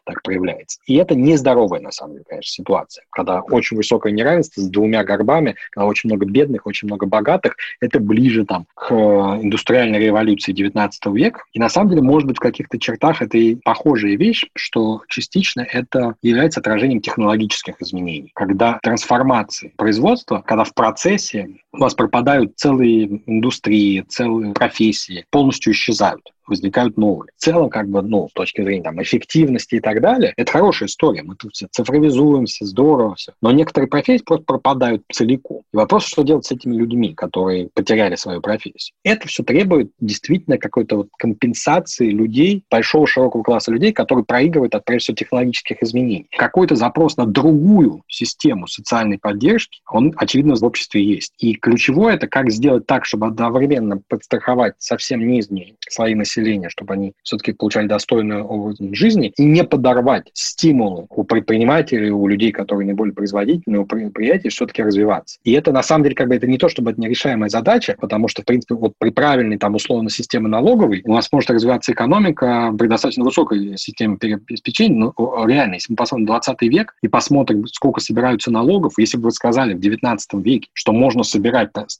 так 0.05 0.21
проявляется. 0.23 0.79
И 0.85 0.95
это 0.95 1.15
нездоровая, 1.15 1.79
на 1.79 1.91
самом 1.91 2.13
деле, 2.13 2.25
конечно, 2.27 2.49
ситуация, 2.49 3.05
когда 3.11 3.41
очень 3.41 3.77
высокое 3.77 4.11
неравенство 4.13 4.61
с 4.61 4.69
двумя 4.69 5.03
горбами, 5.03 5.55
когда 5.71 5.87
очень 5.87 6.09
много 6.09 6.25
бедных, 6.25 6.65
очень 6.65 6.87
много 6.87 7.05
богатых, 7.05 7.55
это 7.79 7.99
ближе 7.99 8.45
там 8.45 8.65
к 8.75 8.91
индустриальной 8.91 9.99
революции 9.99 10.51
19 10.51 11.05
века. 11.07 11.43
И 11.53 11.59
на 11.59 11.69
самом 11.69 11.89
деле, 11.89 12.01
может 12.01 12.27
быть, 12.27 12.37
в 12.37 12.41
каких-то 12.41 12.79
чертах 12.79 13.21
это 13.21 13.37
и 13.37 13.55
похожая 13.55 14.15
вещь, 14.15 14.45
что 14.55 15.01
частично 15.07 15.61
это 15.61 16.15
является 16.21 16.59
отражением 16.59 17.01
технологических 17.01 17.81
изменений. 17.81 18.31
Когда 18.35 18.79
трансформации 18.81 19.73
производства, 19.77 20.43
когда 20.45 20.63
в 20.63 20.73
процессе 20.73 21.49
у 21.71 21.77
вас 21.77 21.93
пропадают 21.93 22.57
целые 22.57 23.21
индустрии, 23.25 24.01
целые 24.07 24.53
профессии, 24.53 25.25
полностью 25.29 25.73
исчезают 25.73 26.31
возникают 26.49 26.97
новые. 26.97 27.31
В 27.37 27.41
целом, 27.41 27.69
как 27.69 27.87
бы, 27.87 28.01
ну, 28.01 28.27
с 28.27 28.33
точки 28.33 28.61
зрения 28.61 28.83
там, 28.83 29.01
эффективности 29.01 29.75
и 29.75 29.79
так 29.79 30.01
далее, 30.01 30.33
это 30.35 30.51
хорошая 30.51 30.89
история. 30.89 31.23
Мы 31.23 31.35
тут 31.35 31.53
все 31.53 31.67
цифровизуемся, 31.71 32.65
здорово 32.65 33.15
все. 33.15 33.33
Но 33.41 33.51
некоторые 33.51 33.87
профессии 33.87 34.23
просто 34.23 34.45
пропадают 34.45 35.03
целиком. 35.11 35.61
И 35.71 35.77
вопрос, 35.77 36.05
что 36.05 36.23
делать 36.23 36.45
с 36.45 36.51
этими 36.51 36.75
людьми, 36.75 37.13
которые 37.13 37.69
потеряли 37.73 38.15
свою 38.15 38.41
профессию. 38.41 38.95
Это 39.03 39.27
все 39.27 39.43
требует 39.43 39.91
действительно 39.99 40.57
какой-то 40.57 40.97
вот 40.97 41.09
компенсации 41.17 42.09
людей, 42.09 42.63
большого 42.69 43.05
широкого 43.07 43.43
класса 43.43 43.71
людей, 43.71 43.93
которые 43.93 44.25
проигрывают 44.25 44.73
от, 44.75 44.83
прежде 44.83 45.03
всего, 45.03 45.15
технологических 45.15 45.83
изменений. 45.83 46.27
Какой-то 46.35 46.75
запрос 46.75 47.15
на 47.17 47.25
другую 47.25 48.03
систему 48.07 48.67
социальной 48.67 49.19
поддержки, 49.19 49.81
он, 49.89 50.13
очевидно, 50.17 50.55
в 50.55 50.63
обществе 50.63 51.03
есть. 51.03 51.33
И 51.37 51.53
ключевое 51.59 52.15
это 52.15 52.27
как 52.27 52.49
сделать 52.51 52.85
так, 52.85 53.05
чтобы 53.05 53.27
одновременно 53.27 54.01
подстраховать 54.07 54.73
совсем 54.77 55.27
нижние 55.27 55.75
слои 55.87 56.15
населения 56.15 56.69
чтобы 56.69 56.93
они 56.93 57.13
все-таки 57.23 57.53
получали 57.53 57.87
достойную 57.87 58.45
образ 58.45 58.77
жизни, 58.91 59.33
и 59.37 59.43
не 59.43 59.63
подорвать 59.63 60.29
стимулы 60.33 61.05
у 61.09 61.23
предпринимателей, 61.23 62.11
у 62.11 62.27
людей, 62.27 62.51
которые 62.51 62.85
наиболее 62.85 63.13
производительные, 63.13 63.81
у 63.81 63.85
предприятий 63.85 64.49
все-таки 64.49 64.83
развиваться. 64.83 65.39
И 65.43 65.51
это, 65.51 65.71
на 65.71 65.83
самом 65.83 66.03
деле, 66.03 66.15
как 66.15 66.29
бы 66.29 66.35
это 66.35 66.47
не 66.47 66.57
то, 66.57 66.69
чтобы 66.69 66.91
это 66.91 67.01
нерешаемая 67.01 67.49
задача, 67.49 67.95
потому 67.99 68.27
что, 68.27 68.41
в 68.41 68.45
принципе, 68.45 68.75
вот 68.75 68.93
при 68.97 69.09
правильной, 69.09 69.57
там, 69.57 69.75
условно, 69.75 70.09
системе 70.09 70.47
налоговой 70.47 71.01
у 71.05 71.13
нас 71.13 71.31
может 71.31 71.49
развиваться 71.49 71.91
экономика 71.91 72.73
при 72.77 72.87
достаточно 72.87 73.23
высокой 73.23 73.77
системе 73.77 74.17
обеспечения. 74.21 75.13
Но 75.17 75.45
реально, 75.45 75.75
если 75.75 75.91
мы 75.91 75.97
посмотрим 75.97 76.27
20 76.27 76.61
век 76.63 76.95
и 77.01 77.07
посмотрим, 77.07 77.67
сколько 77.67 77.99
собираются 77.99 78.51
налогов, 78.51 78.93
если 78.97 79.17
бы 79.17 79.25
вы 79.25 79.31
сказали 79.31 79.73
в 79.73 79.79
19 79.79 80.33
веке, 80.45 80.69
что 80.73 80.91
можно 80.91 81.23
собирать 81.23 81.48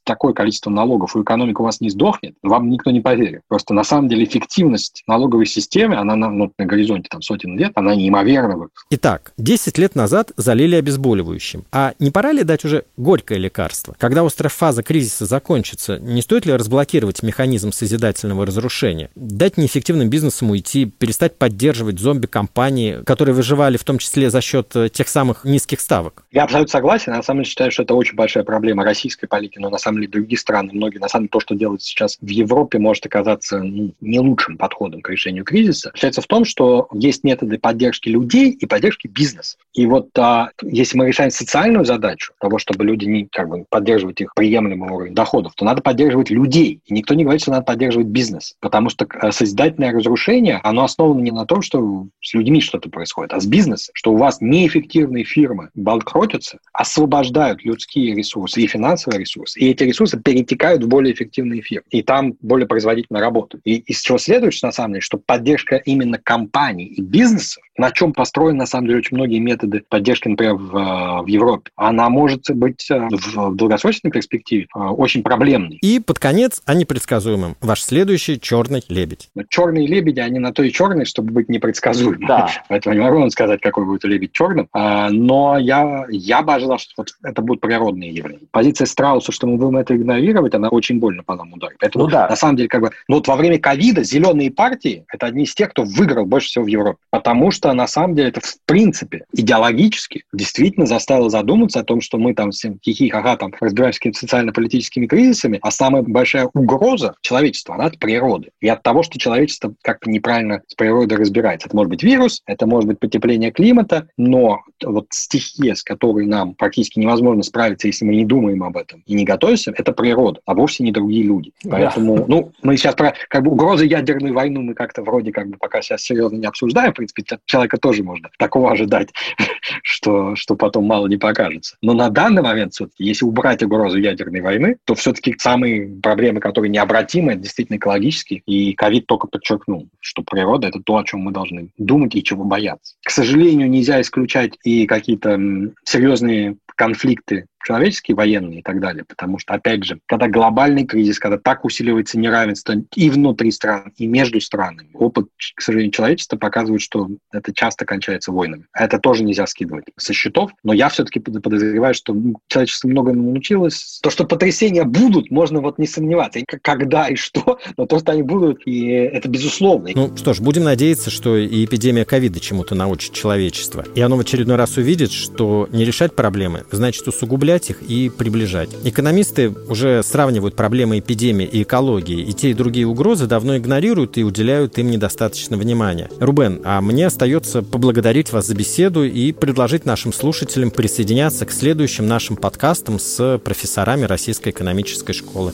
такое 0.03 0.33
количество 0.33 0.69
налогов, 0.69 1.15
и 1.15 1.21
экономика 1.21 1.62
у 1.62 1.65
вас 1.65 1.81
не 1.81 1.89
сдохнет, 1.89 2.35
вам 2.43 2.69
никто 2.69 2.91
не 2.91 3.01
поверит. 3.01 3.41
Просто 3.47 3.73
на 3.73 3.83
самом 3.83 4.09
деле 4.09 4.23
эффективность 4.23 5.03
налоговой 5.07 5.45
системы, 5.45 5.95
она 5.95 6.15
на, 6.15 6.29
ну, 6.29 6.51
на 6.57 6.65
горизонте 6.65 7.07
там, 7.09 7.21
сотен 7.21 7.57
лет, 7.57 7.71
она 7.75 7.95
неимоверна. 7.95 8.67
Итак, 8.89 9.33
10 9.38 9.77
лет 9.77 9.95
назад 9.95 10.31
залили 10.38 10.75
обезболивающим. 10.75 11.65
А 11.71 11.93
не 11.99 12.12
пора 12.12 12.31
ли 12.31 12.43
дать 12.43 12.65
уже 12.65 12.85
горькое 12.97 13.39
лекарство? 13.39 13.95
Когда 13.97 14.25
острая 14.25 14.49
фаза 14.49 14.83
кризиса 14.83 15.25
закончится, 15.25 15.99
не 15.99 16.21
стоит 16.21 16.45
ли 16.45 16.53
разблокировать 16.53 17.23
механизм 17.23 17.71
созидательного 17.71 18.45
разрушения? 18.45 19.09
Дать 19.15 19.57
неэффективным 19.57 20.09
бизнесам 20.09 20.51
уйти, 20.51 20.85
перестать 20.85 21.38
поддерживать 21.38 21.99
зомби-компании, 21.99 23.03
которые 23.05 23.35
выживали 23.35 23.77
в 23.77 23.83
том 23.83 23.97
числе 23.97 24.29
за 24.29 24.41
счет 24.41 24.75
э, 24.75 24.89
тех 24.89 25.07
самых 25.07 25.45
низких 25.45 25.79
ставок? 25.79 26.23
Я 26.31 26.43
абсолютно 26.43 26.71
согласен. 26.71 27.13
На 27.13 27.23
самом 27.23 27.41
деле 27.41 27.49
считаю, 27.49 27.71
что 27.71 27.83
это 27.83 27.93
очень 27.93 28.15
большая 28.15 28.43
проблема 28.43 28.83
российской 28.83 29.27
политики, 29.27 29.38
но 29.58 29.69
на 29.69 29.78
самом 29.78 29.99
деле 29.99 30.12
другие 30.12 30.38
страны, 30.38 30.71
многие, 30.73 30.97
на 30.97 31.08
самом 31.08 31.25
деле 31.25 31.32
то, 31.32 31.39
что 31.39 31.56
делают 31.56 31.82
сейчас 31.82 32.17
в 32.21 32.28
Европе, 32.28 32.80
может 32.80 33.06
оказаться 33.06 33.60
ну, 33.60 33.93
не 34.02 34.19
лучшим 34.19 34.58
подходом 34.58 35.02
к 35.02 35.10
решению 35.10 35.43
кризиса, 35.43 35.89
заключается 35.89 36.21
в 36.21 36.28
том, 36.28 36.45
что 36.45 36.88
есть 36.93 37.23
методы 37.23 37.58
поддержки 37.58 38.10
людей 38.10 38.52
и 38.52 38.65
поддержки 38.65 39.08
бизнеса. 39.08 39.58
И 39.73 39.86
вот 39.86 40.10
а, 40.17 40.49
если 40.63 40.97
мы 40.97 41.08
решаем 41.08 41.32
социальную 41.32 41.86
задачу 41.86 42.34
того, 42.39 42.58
чтобы 42.58 42.86
люди 42.86 43.06
не 43.06 43.25
как 43.25 43.49
бы 43.49 43.65
поддерживать 43.69 44.21
их 44.21 44.34
приемлемый 44.36 44.89
уровень 44.89 45.13
доходов, 45.13 45.54
то 45.56 45.65
надо 45.65 45.82
поддерживать 45.82 46.30
людей. 46.30 46.82
И 46.86 46.93
никто 46.93 47.13
не 47.13 47.23
говорит, 47.23 47.41
что 47.41 47.52
надо 47.52 47.63
поддерживать 47.63 48.08
бизнес, 48.08 48.56
потому 48.60 48.89
что 48.89 49.08
а, 49.10 49.32
созидательное 49.32 49.91
разрушение, 49.91 50.60
оно 50.63 50.84
основано 50.84 51.21
не 51.21 51.32
на 51.32 51.45
том, 51.45 51.62
что 51.62 52.08
с 52.21 52.34
людьми 52.34 52.62
что-то 52.62 52.89
происходит, 52.89 53.34
а 53.34 53.39
с 53.39 53.45
бизнесом, 53.45 53.91
что 53.93 54.12
у 54.12 54.17
вас 54.17 54.41
неэффективные 54.41 55.23
фирмы 55.23 55.69
банкротятся, 55.75 56.60
освобождают 56.73 57.63
людские 57.63 58.15
ресурсы 58.15 58.62
и 58.62 58.67
финансовые 58.67 59.19
ресурсы, 59.19 59.28
и 59.55 59.69
эти 59.69 59.83
ресурсы 59.83 60.19
перетекают 60.19 60.83
в 60.83 60.87
более 60.87 61.13
эффективные 61.13 61.61
фирмы, 61.61 61.85
и 61.89 62.01
там 62.01 62.33
более 62.41 62.67
производительно 62.67 63.19
работают. 63.19 63.61
И 63.65 63.77
из 63.77 64.01
чего 64.01 64.17
следует, 64.17 64.53
что 64.53 64.67
на 64.67 64.71
самом 64.71 64.93
деле, 64.93 65.01
что 65.01 65.17
поддержка 65.17 65.77
именно 65.77 66.17
компаний 66.17 66.85
и 66.85 67.01
бизнесов 67.01 67.63
на 67.79 67.91
чем 67.91 68.13
построены, 68.13 68.59
на 68.59 68.65
самом 68.65 68.87
деле, 68.87 68.99
очень 68.99 69.15
многие 69.15 69.39
методы 69.39 69.83
поддержки, 69.87 70.27
например, 70.27 70.55
в, 70.55 70.75
э, 70.75 71.23
в 71.23 71.27
Европе. 71.27 71.71
Она 71.77 72.09
может 72.09 72.51
быть 72.51 72.91
э, 72.91 73.07
в 73.09 73.55
долгосрочной 73.55 74.11
перспективе 74.11 74.67
э, 74.75 74.79
очень 74.79 75.23
проблемной. 75.23 75.77
И 75.77 75.99
под 75.99 76.19
конец 76.19 76.61
о 76.65 76.73
непредсказуемом. 76.73 77.55
Ваш 77.61 77.81
следующий 77.81 78.39
черный 78.39 78.83
лебедь. 78.89 79.29
Черные 79.47 79.87
лебеди, 79.87 80.19
они 80.19 80.39
на 80.39 80.51
то 80.51 80.61
и 80.61 80.71
черные, 80.71 81.05
чтобы 81.05 81.31
быть 81.31 81.47
непредсказуемыми. 81.47 82.25
Да. 82.27 82.49
Поэтому 82.67 82.95
не 82.95 83.01
могу 83.01 83.19
вам 83.19 83.29
сказать, 83.29 83.61
какой 83.61 83.85
будет 83.85 84.03
лебедь 84.03 84.33
черным. 84.33 84.67
А, 84.73 85.09
но 85.09 85.57
я, 85.57 86.05
я 86.09 86.41
бы 86.41 86.53
ожидал, 86.53 86.79
что 86.79 86.91
вот 86.97 87.09
это 87.23 87.41
будут 87.41 87.61
природные 87.61 88.11
явления. 88.11 88.47
Позиция 88.51 88.87
Страуса, 88.87 89.31
что 89.31 89.47
мы 89.47 89.55
будем 89.55 89.77
это 89.77 89.95
игнорировать, 89.95 90.53
она 90.53 90.67
очень 90.67 90.99
больно 90.99 91.23
по 91.23 91.35
нам 91.35 91.53
ударит. 91.53 91.77
Поэтому, 91.79 92.05
ну, 92.05 92.11
да. 92.11 92.27
на 92.27 92.35
самом 92.35 92.57
деле, 92.57 92.67
как 92.67 92.81
бы, 92.81 92.91
ну 93.07 93.15
вот 93.15 93.27
во 93.29 93.37
время 93.37 93.57
ковида 93.57 94.03
зеленые 94.03 94.51
партии– 94.51 95.05
это 95.13 95.27
одни 95.27 95.45
из 95.45 95.55
тех, 95.55 95.69
кто 95.69 95.83
выиграл 95.83 96.25
больше 96.25 96.49
всего 96.49 96.65
в 96.65 96.67
Европе. 96.67 96.99
Потому 97.09 97.51
что, 97.51 97.68
на 97.73 97.88
самом 97.88 98.15
деле, 98.15 98.29
это 98.29 98.41
в 98.41 98.55
принципе 98.65 99.25
идеологически 99.34 100.23
действительно 100.34 100.86
заставило 100.86 101.29
задуматься 101.29 101.79
о 101.79 101.84
том, 101.84 102.01
что 102.01 102.17
мы 102.17 102.34
там 102.34 102.51
всем 102.51 102.79
хихи-ха-ха 102.84 103.38
там 103.38 103.53
разбираемся 103.60 103.99
с 104.13 104.19
социально-политическими 104.19 105.08
кризисами, 105.08 105.60
а 105.62 105.71
самая 105.71 106.03
большая 106.03 106.49
угроза 106.53 107.15
человечества, 107.21 107.75
она 107.75 107.86
от 107.86 107.99
природы. 107.99 108.49
И 108.62 108.67
от 108.67 108.84
того, 108.84 109.03
что 109.03 109.19
человечество 109.19 109.73
как-то 109.82 110.10
неправильно 110.10 110.62
с 110.67 110.75
природой 110.75 111.17
разбирается. 111.17 111.67
Это 111.67 111.75
может 111.75 111.89
быть 111.89 112.03
вирус, 112.03 112.41
это 112.45 112.65
может 112.65 112.88
быть 112.88 112.99
потепление 112.99 113.51
климата, 113.51 114.08
но 114.17 114.62
вот 114.84 115.08
стихия, 115.12 115.75
с 115.75 115.84
которой 115.84 116.25
нам 116.25 116.53
практически 116.53 116.99
невозможно 116.99 117.43
справиться, 117.43 117.88
если 117.88 118.05
мы 118.05 118.15
не 118.15 118.25
думаем 118.25 118.63
об 118.63 118.77
этом 118.77 119.03
и 119.05 119.13
не 119.13 119.25
готовимся, 119.25 119.73
это 119.75 119.91
природа, 119.91 120.41
а 120.45 120.53
вовсе 120.53 120.84
не 120.84 120.91
другие 120.91 121.23
люди. 121.23 121.51
Поэтому, 121.69 122.17
да. 122.17 122.25
ну, 122.27 122.51
мы 122.62 122.77
сейчас 122.77 122.95
про 122.95 123.13
как 123.27 123.43
бы 123.43 123.51
угрозы 123.51 123.86
ядерной 123.86 124.32
войны 124.32 124.60
мы 124.60 124.73
как-то 124.73 125.01
вроде 125.01 125.32
как 125.32 125.49
бы 125.49 125.58
пока 125.58 125.82
сейчас 125.82 126.01
серьезно 126.01 126.38
не 126.38 126.45
обсуждаем. 126.45 126.93
В 126.93 126.95
принципе, 126.95 127.23
человека 127.60 127.78
тоже 127.78 128.04
можно 128.04 128.30
такого 128.38 128.72
ожидать, 128.72 129.10
что, 129.84 130.36
что 130.36 130.56
потом 130.56 130.86
мало 130.86 131.08
не 131.08 131.17
покажется. 131.17 131.76
Но 131.82 131.93
на 131.93 132.10
данный 132.10 132.41
момент, 132.41 132.74
если 132.98 133.26
убрать 133.26 133.63
угрозу 133.63 133.98
ядерной 133.98 134.41
войны, 134.41 134.78
то 134.86 134.95
все-таки 134.95 135.36
самые 135.38 135.88
проблемы, 136.02 136.39
которые 136.39 136.69
необратимы, 136.69 137.34
это 137.34 137.41
действительно 137.41 137.78
экологические. 137.78 138.41
И 138.45 138.74
ковид 138.74 139.06
только 139.08 139.28
подчеркнул, 139.28 139.88
что 140.00 140.24
природа– 140.24 140.67
это 140.69 140.80
то, 140.82 140.98
о 140.98 141.04
чем 141.04 141.22
мы 141.22 141.32
должны 141.32 141.69
думать 141.78 142.15
и 142.15 142.24
чего 142.24 142.43
бояться. 142.43 142.95
К 143.04 143.12
сожалению, 143.12 143.69
нельзя 143.69 144.00
исключать 144.02 144.58
и 144.63 144.86
какие-то 144.86 145.39
серьезные 145.84 146.58
конфликты 146.76 147.45
человеческие, 147.63 148.15
военные 148.15 148.60
и 148.60 148.62
так 148.62 148.80
далее. 148.80 149.04
Потому 149.04 149.38
что, 149.38 149.54
опять 149.54 149.84
же, 149.84 150.00
когда 150.06 150.28
глобальный 150.28 150.86
кризис, 150.86 151.19
когда 151.19 151.38
так 151.38 151.65
усиливается 151.65 152.17
неравенство 152.17 152.74
и 152.95 153.10
внутри 153.10 153.52
стран, 153.52 153.91
и 153.98 154.08
между 154.08 154.39
странами, 154.39 154.89
опыт, 154.93 155.28
к 155.56 155.62
сожалению, 155.62 155.91
человечества 155.91 156.38
показывает, 156.38 156.82
что 156.82 157.10
это 157.32 157.48
часто 157.53 157.85
кончается 157.85 158.31
войнами. 158.31 158.65
Это 158.73 158.99
тоже 158.99 159.23
нельзя 159.23 159.47
скидывать 159.47 159.85
со 159.97 160.13
счетов, 160.13 160.51
но 160.63 160.73
я 160.73 160.89
все-таки 160.89 161.19
подозреваю, 161.19 161.93
что 161.93 162.15
человечество 162.47 162.88
много 162.88 163.13
научилось. 163.13 163.99
То, 164.01 164.09
что 164.09 164.25
потрясения 164.25 164.83
будут, 164.83 165.31
можно 165.31 165.62
вот 165.62 165.77
не 165.77 165.88
сомневаться. 165.88 166.39
И 166.39 166.45
когда 166.45 167.07
и 167.07 167.15
что, 167.15 167.59
но 167.77 167.85
то, 167.85 167.99
что 167.99 168.12
они 168.12 168.23
будут, 168.23 168.62
и 168.65 168.88
это 168.88 169.29
безусловно. 169.29 169.89
Ну 169.93 170.15
что 170.15 170.33
ж, 170.33 170.39
будем 170.39 170.63
надеяться, 170.63 171.09
что 171.09 171.38
и 171.38 171.65
эпидемия 171.65 172.05
ковида 172.05 172.39
чему-то 172.39 172.75
научит 172.75 173.13
человечество. 173.13 173.85
И 173.95 174.01
оно 174.01 174.17
в 174.17 174.19
очередной 174.21 174.55
раз 174.55 174.77
увидит, 174.77 175.12
что 175.12 175.67
не 175.71 175.85
решать 175.85 176.15
проблемы 176.15 176.63
значит 176.71 177.07
усугублять 177.07 177.69
их 177.69 177.81
и 177.81 178.09
приближать. 178.09 178.69
Экономисты 178.83 179.49
уже 179.49 180.03
сравнивают 180.03 180.55
проблемы 180.55 180.99
эпидемии 180.99 181.45
и 181.45 181.63
экологии, 181.63 182.21
и 182.21 182.33
те 182.33 182.51
и 182.51 182.53
другие 182.53 182.88
угрозы 182.88 183.27
давно 183.27 183.57
игнорируют 183.57 184.17
и 184.17 184.23
уделяют 184.23 184.77
им 184.77 184.89
недостаточно 184.89 185.57
внимания. 185.57 186.09
Рубен, 186.19 186.62
а 186.63 186.81
мне 186.81 187.09
остается 187.37 187.61
поблагодарить 187.61 188.31
вас 188.31 188.47
за 188.47 188.55
беседу 188.55 189.03
и 189.03 189.31
предложить 189.31 189.85
нашим 189.85 190.11
слушателям 190.11 190.71
присоединяться 190.71 191.45
к 191.45 191.51
следующим 191.51 192.07
нашим 192.07 192.35
подкастам 192.35 192.97
с 192.99 193.39
профессорами 193.43 194.05
Российской 194.05 194.49
экономической 194.49 195.13
школы. 195.13 195.53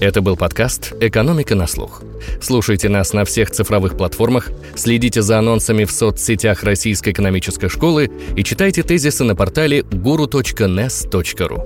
Это 0.00 0.22
был 0.22 0.36
подкаст 0.36 0.94
«Экономика 1.00 1.54
на 1.54 1.66
слух». 1.66 2.02
Слушайте 2.40 2.88
нас 2.88 3.12
на 3.12 3.26
всех 3.26 3.50
цифровых 3.50 3.98
платформах, 3.98 4.50
следите 4.74 5.20
за 5.20 5.38
анонсами 5.38 5.84
в 5.84 5.90
соцсетях 5.90 6.62
Российской 6.62 7.10
экономической 7.10 7.68
школы 7.68 8.10
и 8.34 8.42
читайте 8.42 8.82
тезисы 8.82 9.24
на 9.24 9.36
портале 9.36 9.80
guru.nes.ru. 9.80 11.60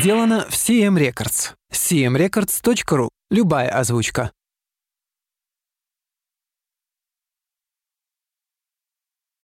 Сделано 0.00 0.46
в 0.50 0.54
CM 0.54 0.98
Records. 0.98 1.52
cmrecords.ru. 1.74 3.08
Любая 3.30 3.68
озвучка. 3.68 4.32